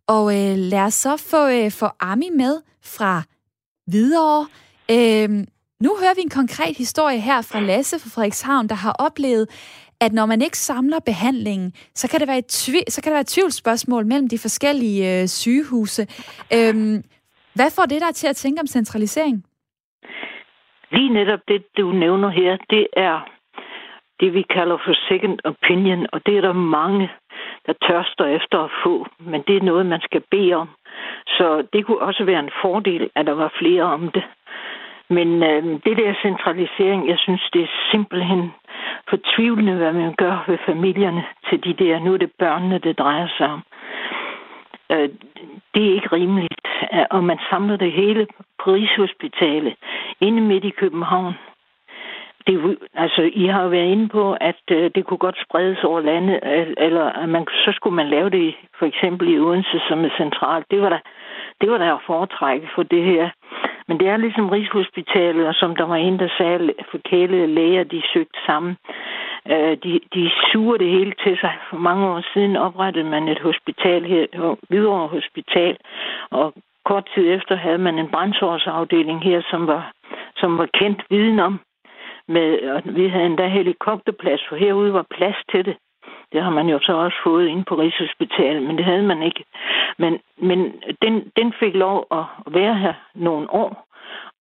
[0.08, 3.24] Og øh, lad os så få, øh, få Ami med fra
[3.92, 4.48] videre.
[4.96, 5.46] Øhm,
[5.86, 9.46] nu hører vi en konkret historie her fra Lasse fra Frederikshavn, der har oplevet,
[10.02, 13.16] at når man ikke samler behandlingen, så kan det være et, tvi- så kan det
[13.16, 16.02] være et tvivlsspørgsmål mellem de forskellige øh, sygehuse.
[16.54, 17.04] Øhm,
[17.56, 19.44] hvad får det der til at tænke om centralisering?
[20.92, 23.18] Lige netop det, du nævner her, det er
[24.20, 27.10] det, vi kalder for second opinion, og det er der mange,
[27.66, 30.70] der tørster efter at få, men det er noget, man skal bede om.
[31.28, 34.24] Så det kunne også være en fordel, at der var flere om det.
[35.10, 38.54] Men øh, det der centralisering, jeg synes, det er simpelthen
[39.10, 43.28] fortvivlende, hvad man gør ved familierne til de der, nu er det børnene, det drejer
[43.38, 43.64] sig om.
[44.92, 45.10] Øh,
[45.74, 46.68] det er ikke rimeligt,
[47.10, 48.28] og man samler det hele
[48.64, 49.76] på Rigshospitalet,
[50.22, 51.34] inde midt i København
[52.50, 56.02] det, altså, I har jo været inde på, at øh, det kunne godt spredes over
[56.02, 56.40] landet,
[56.78, 60.66] eller at man, så skulle man lave det for eksempel i Odense som er centralt.
[60.72, 61.00] Det var der,
[61.62, 63.30] det var der at foretrække for det her.
[63.88, 68.02] Men det er ligesom Rigshospitalet, og som der var en, der sagde, forkælede læger, de
[68.14, 68.78] søgte sammen.
[69.52, 71.54] Øh, de, de suger det hele til sig.
[71.70, 75.78] For mange år siden oprettede man et hospital her, Hvidovre Hospital,
[76.32, 76.54] og
[76.86, 79.92] kort tid efter havde man en brændsårsafdeling her, som var,
[80.36, 81.60] som var kendt viden om.
[82.34, 85.78] Med, og vi havde endda helikopterplads, for herude var plads til det.
[86.32, 89.44] Det har man jo så også fået ind på Rigshospitalet, men det havde man ikke.
[89.98, 90.60] Men, men
[91.02, 93.86] den, den fik lov at være her nogle år.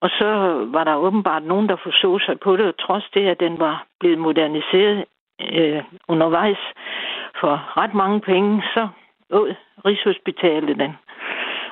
[0.01, 0.27] Og så
[0.75, 3.87] var der åbenbart nogen, der forså sig på det, og trods det, at den var
[4.01, 5.05] blevet moderniseret
[5.53, 6.63] øh, undervejs
[7.41, 8.89] for ret mange penge, så
[9.31, 10.93] åd Rigshospitalet den.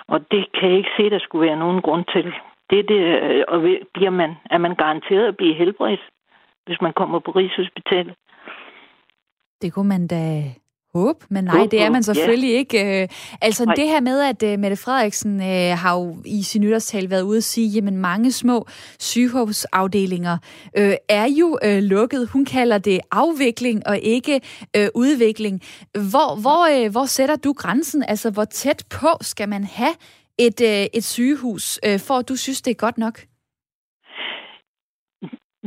[0.09, 2.35] Og det kan jeg ikke se, der skulle være nogen grund til.
[2.71, 3.61] Det, det, øh, og
[3.95, 6.01] bliver man, er man garanteret at blive helbredt,
[6.67, 8.15] hvis man kommer på Rigshospitalet?
[9.63, 10.55] Det kunne man da
[10.95, 12.59] håbe, men nej, det er man selvfølgelig ja.
[12.59, 13.03] ikke.
[13.03, 13.09] Øh,
[13.43, 13.75] altså nej.
[13.75, 17.37] det her med, at uh, Mette Frederiksen uh, har jo i sin nytårstal været ude
[17.37, 18.67] at sige, jamen mange små
[18.99, 20.37] sygehusafdelinger
[20.79, 22.29] uh, er jo uh, lukket.
[22.33, 24.41] Hun kalder det afvikling og ikke
[24.79, 25.61] uh, udvikling.
[25.93, 28.03] Hvor, hvor, uh, hvor sætter du grænsen?
[28.09, 29.95] Altså hvor tæt på skal man have
[30.39, 33.17] et, øh, et sygehus, øh, for at du synes, det er godt nok?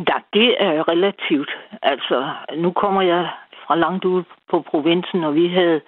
[0.10, 1.52] Ja, det er relativt.
[1.82, 3.30] Altså, nu kommer jeg
[3.68, 5.82] fra langt ude på provinsen, og vi havde,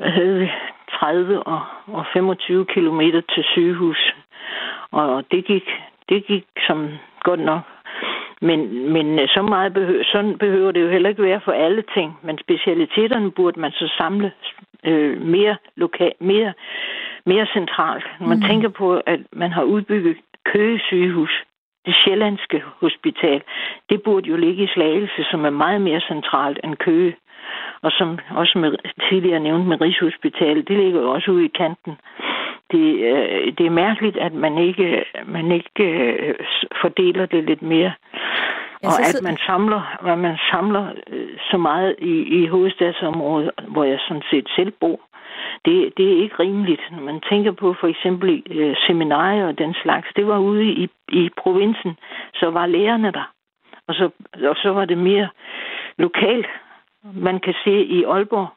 [0.00, 0.50] havde
[0.90, 4.14] 30 og, og 25 kilometer til sygehus.
[4.90, 5.64] Og det gik,
[6.08, 6.88] det gik som
[7.20, 7.62] godt nok.
[8.40, 11.84] Men, men øh, så meget behøver, sådan behøver det jo heller ikke være for alle
[11.94, 12.18] ting.
[12.22, 14.32] Men specialiteterne burde man så samle
[14.84, 16.52] øh, mere, lokal, mere,
[17.26, 18.06] mere centralt.
[18.20, 18.48] Når man mm.
[18.48, 21.44] tænker på, at man har udbygget Køge sygehus,
[21.86, 23.42] det sjællandske hospital,
[23.90, 27.16] det burde jo ligge i Slagelse, som er meget mere centralt end Køge.
[27.82, 28.72] Og som også med,
[29.08, 31.92] tidligere nævnt med Rigshospitalet, det ligger jo også ude i kanten.
[32.72, 36.34] Det, øh, det er mærkeligt, at man ikke, man ikke øh,
[36.80, 37.92] fordeler det lidt mere.
[38.82, 43.98] Og at man samler, at man samler øh, så meget i, i hovedstadsområdet, hvor jeg
[44.08, 45.00] sådan set selv bor.
[45.64, 46.80] Det, det er ikke rimeligt.
[46.90, 50.88] Når man tænker på for eksempel øh, seminarier og den slags, det var ude i,
[51.08, 51.96] i provinsen,
[52.34, 53.32] så var lærerne der.
[53.88, 54.10] Og så,
[54.50, 55.28] og så var det mere
[55.98, 56.46] lokalt.
[57.14, 58.48] Man kan se i Aalborg,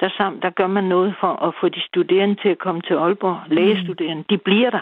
[0.00, 2.94] der, sam, der gør man noget for at få de studerende til at komme til
[2.94, 3.40] Aalborg.
[3.46, 4.80] Lægestuderende, de bliver der.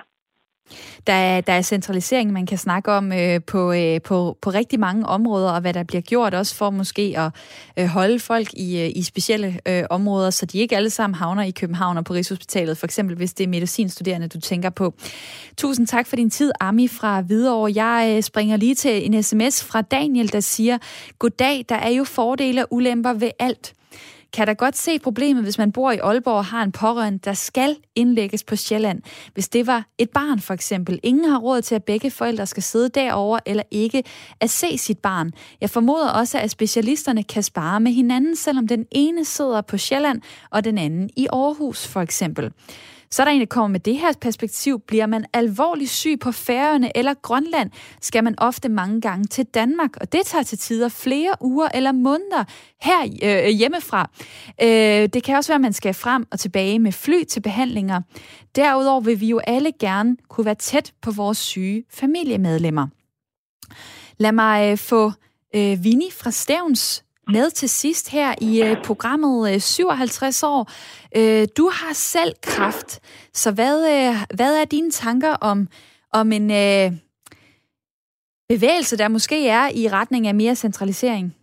[1.07, 4.81] Der er, der er centralisering, man kan snakke om øh, på, øh, på, på rigtig
[4.81, 7.31] mange områder, og hvad der bliver gjort også for måske at
[7.77, 11.43] øh, holde folk i, øh, i specielle øh, områder, så de ikke alle sammen havner
[11.43, 14.95] i København og på Rigshospitalet, for eksempel hvis det er medicinstuderende, du tænker på.
[15.57, 17.73] Tusind tak for din tid, Ami fra Hvidovre.
[17.75, 20.79] Jeg øh, springer lige til en sms fra Daniel, der siger,
[21.19, 23.73] Goddag, der er jo fordele og ulemper ved alt
[24.33, 27.33] kan da godt se problemet, hvis man bor i Aalborg og har en pårørende, der
[27.33, 29.03] skal indlægges på Sjælland.
[29.35, 31.01] Hvis det var et barn for eksempel.
[31.03, 34.03] Ingen har råd til, at begge forældre skal sidde derover eller ikke
[34.41, 35.33] at se sit barn.
[35.61, 40.23] Jeg formoder også, at specialisterne kan spare med hinanden, selvom den ene sidder på Sjælland
[40.51, 42.53] og den anden i Aarhus for eksempel.
[43.11, 44.81] Så er der en, der kommer med det her perspektiv.
[44.81, 49.97] Bliver man alvorligt syg på Færøerne eller Grønland, skal man ofte mange gange til Danmark,
[50.01, 52.45] og det tager til tider flere uger eller måneder
[52.83, 54.11] her øh, hjemmefra.
[54.63, 58.01] Øh, det kan også være, at man skal frem og tilbage med fly til behandlinger.
[58.57, 62.87] Derudover vil vi jo alle gerne kunne være tæt på vores syge familiemedlemmer.
[64.19, 65.13] Lad mig øh, få
[65.55, 70.61] øh, Vinnie fra Stævns med til sidst her i øh, programmet øh, 57 år.
[71.19, 72.91] Øh, du har selv kraft,
[73.33, 75.69] så hvad, øh, hvad er dine tanker om,
[76.13, 76.87] om en øh,
[78.53, 81.37] bevægelse, der måske er i retning af mere centralisering?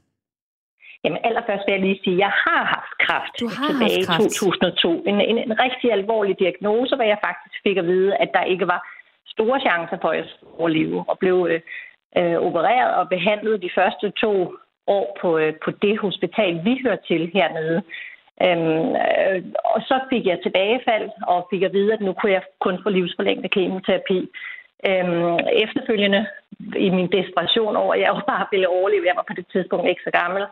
[1.03, 4.07] Jamen allerførst vil jeg lige sige, at jeg har haft kræft du har tilbage haft
[4.07, 4.35] kræft.
[4.35, 5.03] i 2002.
[5.09, 8.67] En, en, en rigtig alvorlig diagnose, hvor jeg faktisk fik at vide, at der ikke
[8.73, 8.81] var
[9.35, 11.61] store chancer for at overleve, og blev øh,
[12.19, 14.33] øh, opereret og behandlet de første to
[14.87, 17.81] år på, øh, på det hospital, vi hører til hernede.
[18.45, 22.43] Øhm, øh, og så fik jeg tilbagefald og fik at vide, at nu kunne jeg
[22.59, 24.19] kun få livsforlængende kemoterapi.
[24.89, 26.25] Øhm, efterfølgende
[26.75, 29.89] i min desperation over, at jeg jo bare ville overleve, jeg var på det tidspunkt
[29.89, 30.43] ikke så gammel,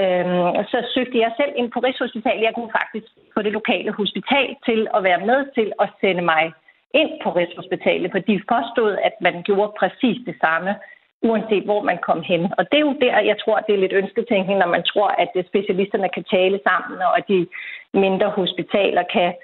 [0.00, 2.42] øhm, så søgte jeg selv ind på Rigshospitalet.
[2.42, 6.52] Jeg kunne faktisk få det lokale hospital til at være med til at sende mig
[6.94, 10.74] ind på Rigshospitalet, for de påstod, at man gjorde præcis det samme
[11.22, 12.42] uanset hvor man kom hen.
[12.58, 15.30] Og det er jo der, jeg tror, det er lidt ønsketænkning, når man tror, at
[15.34, 17.46] øh, specialisterne kan tale sammen, og at de
[17.94, 19.34] mindre hospitaler kan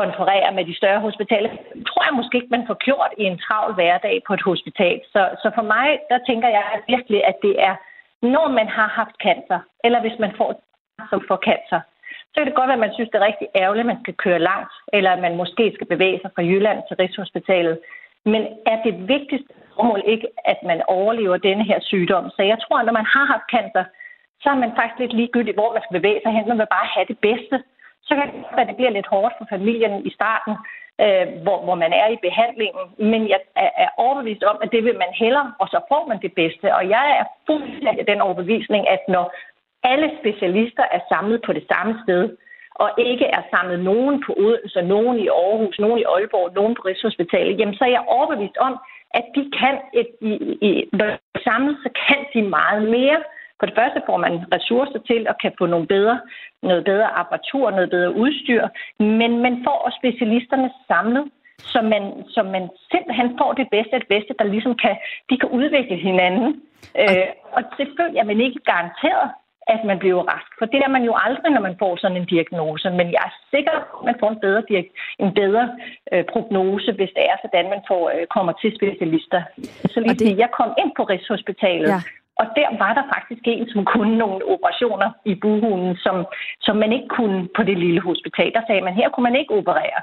[0.00, 1.50] konferere med de større hospitaler.
[1.50, 5.00] Det tror jeg måske ikke, man får gjort i en travl hverdag på et hospital.
[5.12, 7.74] Så, så for mig, der tænker jeg virkelig, at det er,
[8.34, 10.50] når man har haft cancer, eller hvis man får
[11.10, 11.80] som får cancer,
[12.32, 14.14] så kan det godt være, at man synes, det er rigtig ærgerligt, at man skal
[14.24, 17.78] køre langt, eller at man måske skal bevæge sig fra Jylland til Rigshospitalet.
[18.24, 22.30] Men er det vigtigste formål ikke, at man overlever denne her sygdom?
[22.36, 23.84] Så jeg tror, at når man har haft cancer,
[24.42, 26.48] så er man faktisk lidt ligegyldig, hvor man skal bevæge sig hen.
[26.48, 27.56] Man vil bare have det bedste.
[28.06, 30.54] Så kan det være, det bliver lidt hårdt for familien i starten,
[31.02, 32.84] øh, hvor, hvor man er i behandlingen.
[33.12, 36.18] Men jeg er, er overbevist om, at det vil man hellere, og så får man
[36.22, 36.74] det bedste.
[36.74, 39.24] Og jeg er fuldstændig den overbevisning, at når
[39.82, 42.36] alle specialister er samlet på det samme sted,
[42.74, 46.82] og ikke er samlet nogen på Odense, nogen i Aarhus, nogen i Aalborg, nogen på
[46.82, 48.74] Rigshospitalet, jamen så er jeg overbevist om,
[49.14, 50.32] at de kan, et, i,
[50.68, 53.20] i, når de samlet, så kan de meget mere.
[53.58, 56.20] For det første får man ressourcer til at kan få nogle bedre,
[56.62, 58.68] noget bedre apparatur, noget bedre udstyr,
[58.98, 61.24] men man får også specialisterne samlet,
[61.58, 62.04] så man,
[62.34, 64.96] så man simpelthen får det bedste af det bedste, der ligesom kan,
[65.30, 66.62] de kan udvikle hinanden.
[67.02, 69.30] Øh, og selvfølgelig er man ikke garanteret,
[69.66, 70.50] at man bliver rask.
[70.58, 72.90] For det er man jo aldrig, når man får sådan en diagnose.
[72.90, 74.62] Men jeg er sikker på, at man får en bedre,
[75.24, 75.64] en bedre
[76.12, 79.42] øh, prognose, hvis det er sådan, man får, øh, kommer til specialister.
[79.92, 80.38] Så lige det...
[80.38, 82.00] jeg kom ind på Rigshospitalet, ja.
[82.40, 86.16] Og der var der faktisk en, som kunne nogle operationer i buhunden, som,
[86.60, 88.52] som man ikke kunne på det lille hospital.
[88.52, 90.00] Der sagde man, her kunne man ikke operere.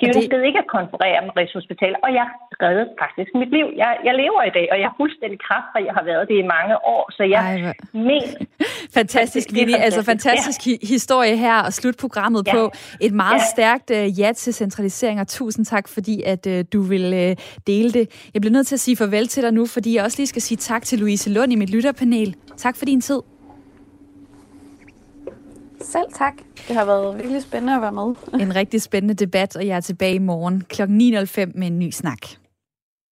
[0.00, 0.46] De ønskede det...
[0.46, 2.26] ikke at konferere med Rigshospital, og jeg
[2.62, 3.66] reddede faktisk mit liv.
[3.82, 5.80] Jeg, jeg lever i dag, og jeg er fuldstændig kraftfri.
[5.88, 8.34] Jeg har været det i mange år, så jeg Ej, mener...
[8.98, 9.78] fantastisk, Vinnie.
[9.86, 10.72] Altså fantastisk ja.
[10.94, 12.52] historie her, og slut programmet ja.
[12.54, 12.62] på
[13.00, 13.52] et meget ja.
[13.54, 17.32] stærkt uh, ja til centralisering, og tusind tak, fordi at uh, du vil uh,
[17.66, 18.30] dele det.
[18.34, 20.42] Jeg bliver nødt til at sige farvel til dig nu, fordi jeg også lige skal
[20.42, 22.34] sige tak til Louise Lund i mit lytterpanel.
[22.56, 23.20] Tak for din tid.
[25.92, 26.34] Selv tak.
[26.68, 28.14] Det har været virkelig spændende at være med.
[28.40, 30.82] en rigtig spændende debat, og jeg er tilbage i morgen kl.
[30.82, 32.18] 9.05 med en ny snak.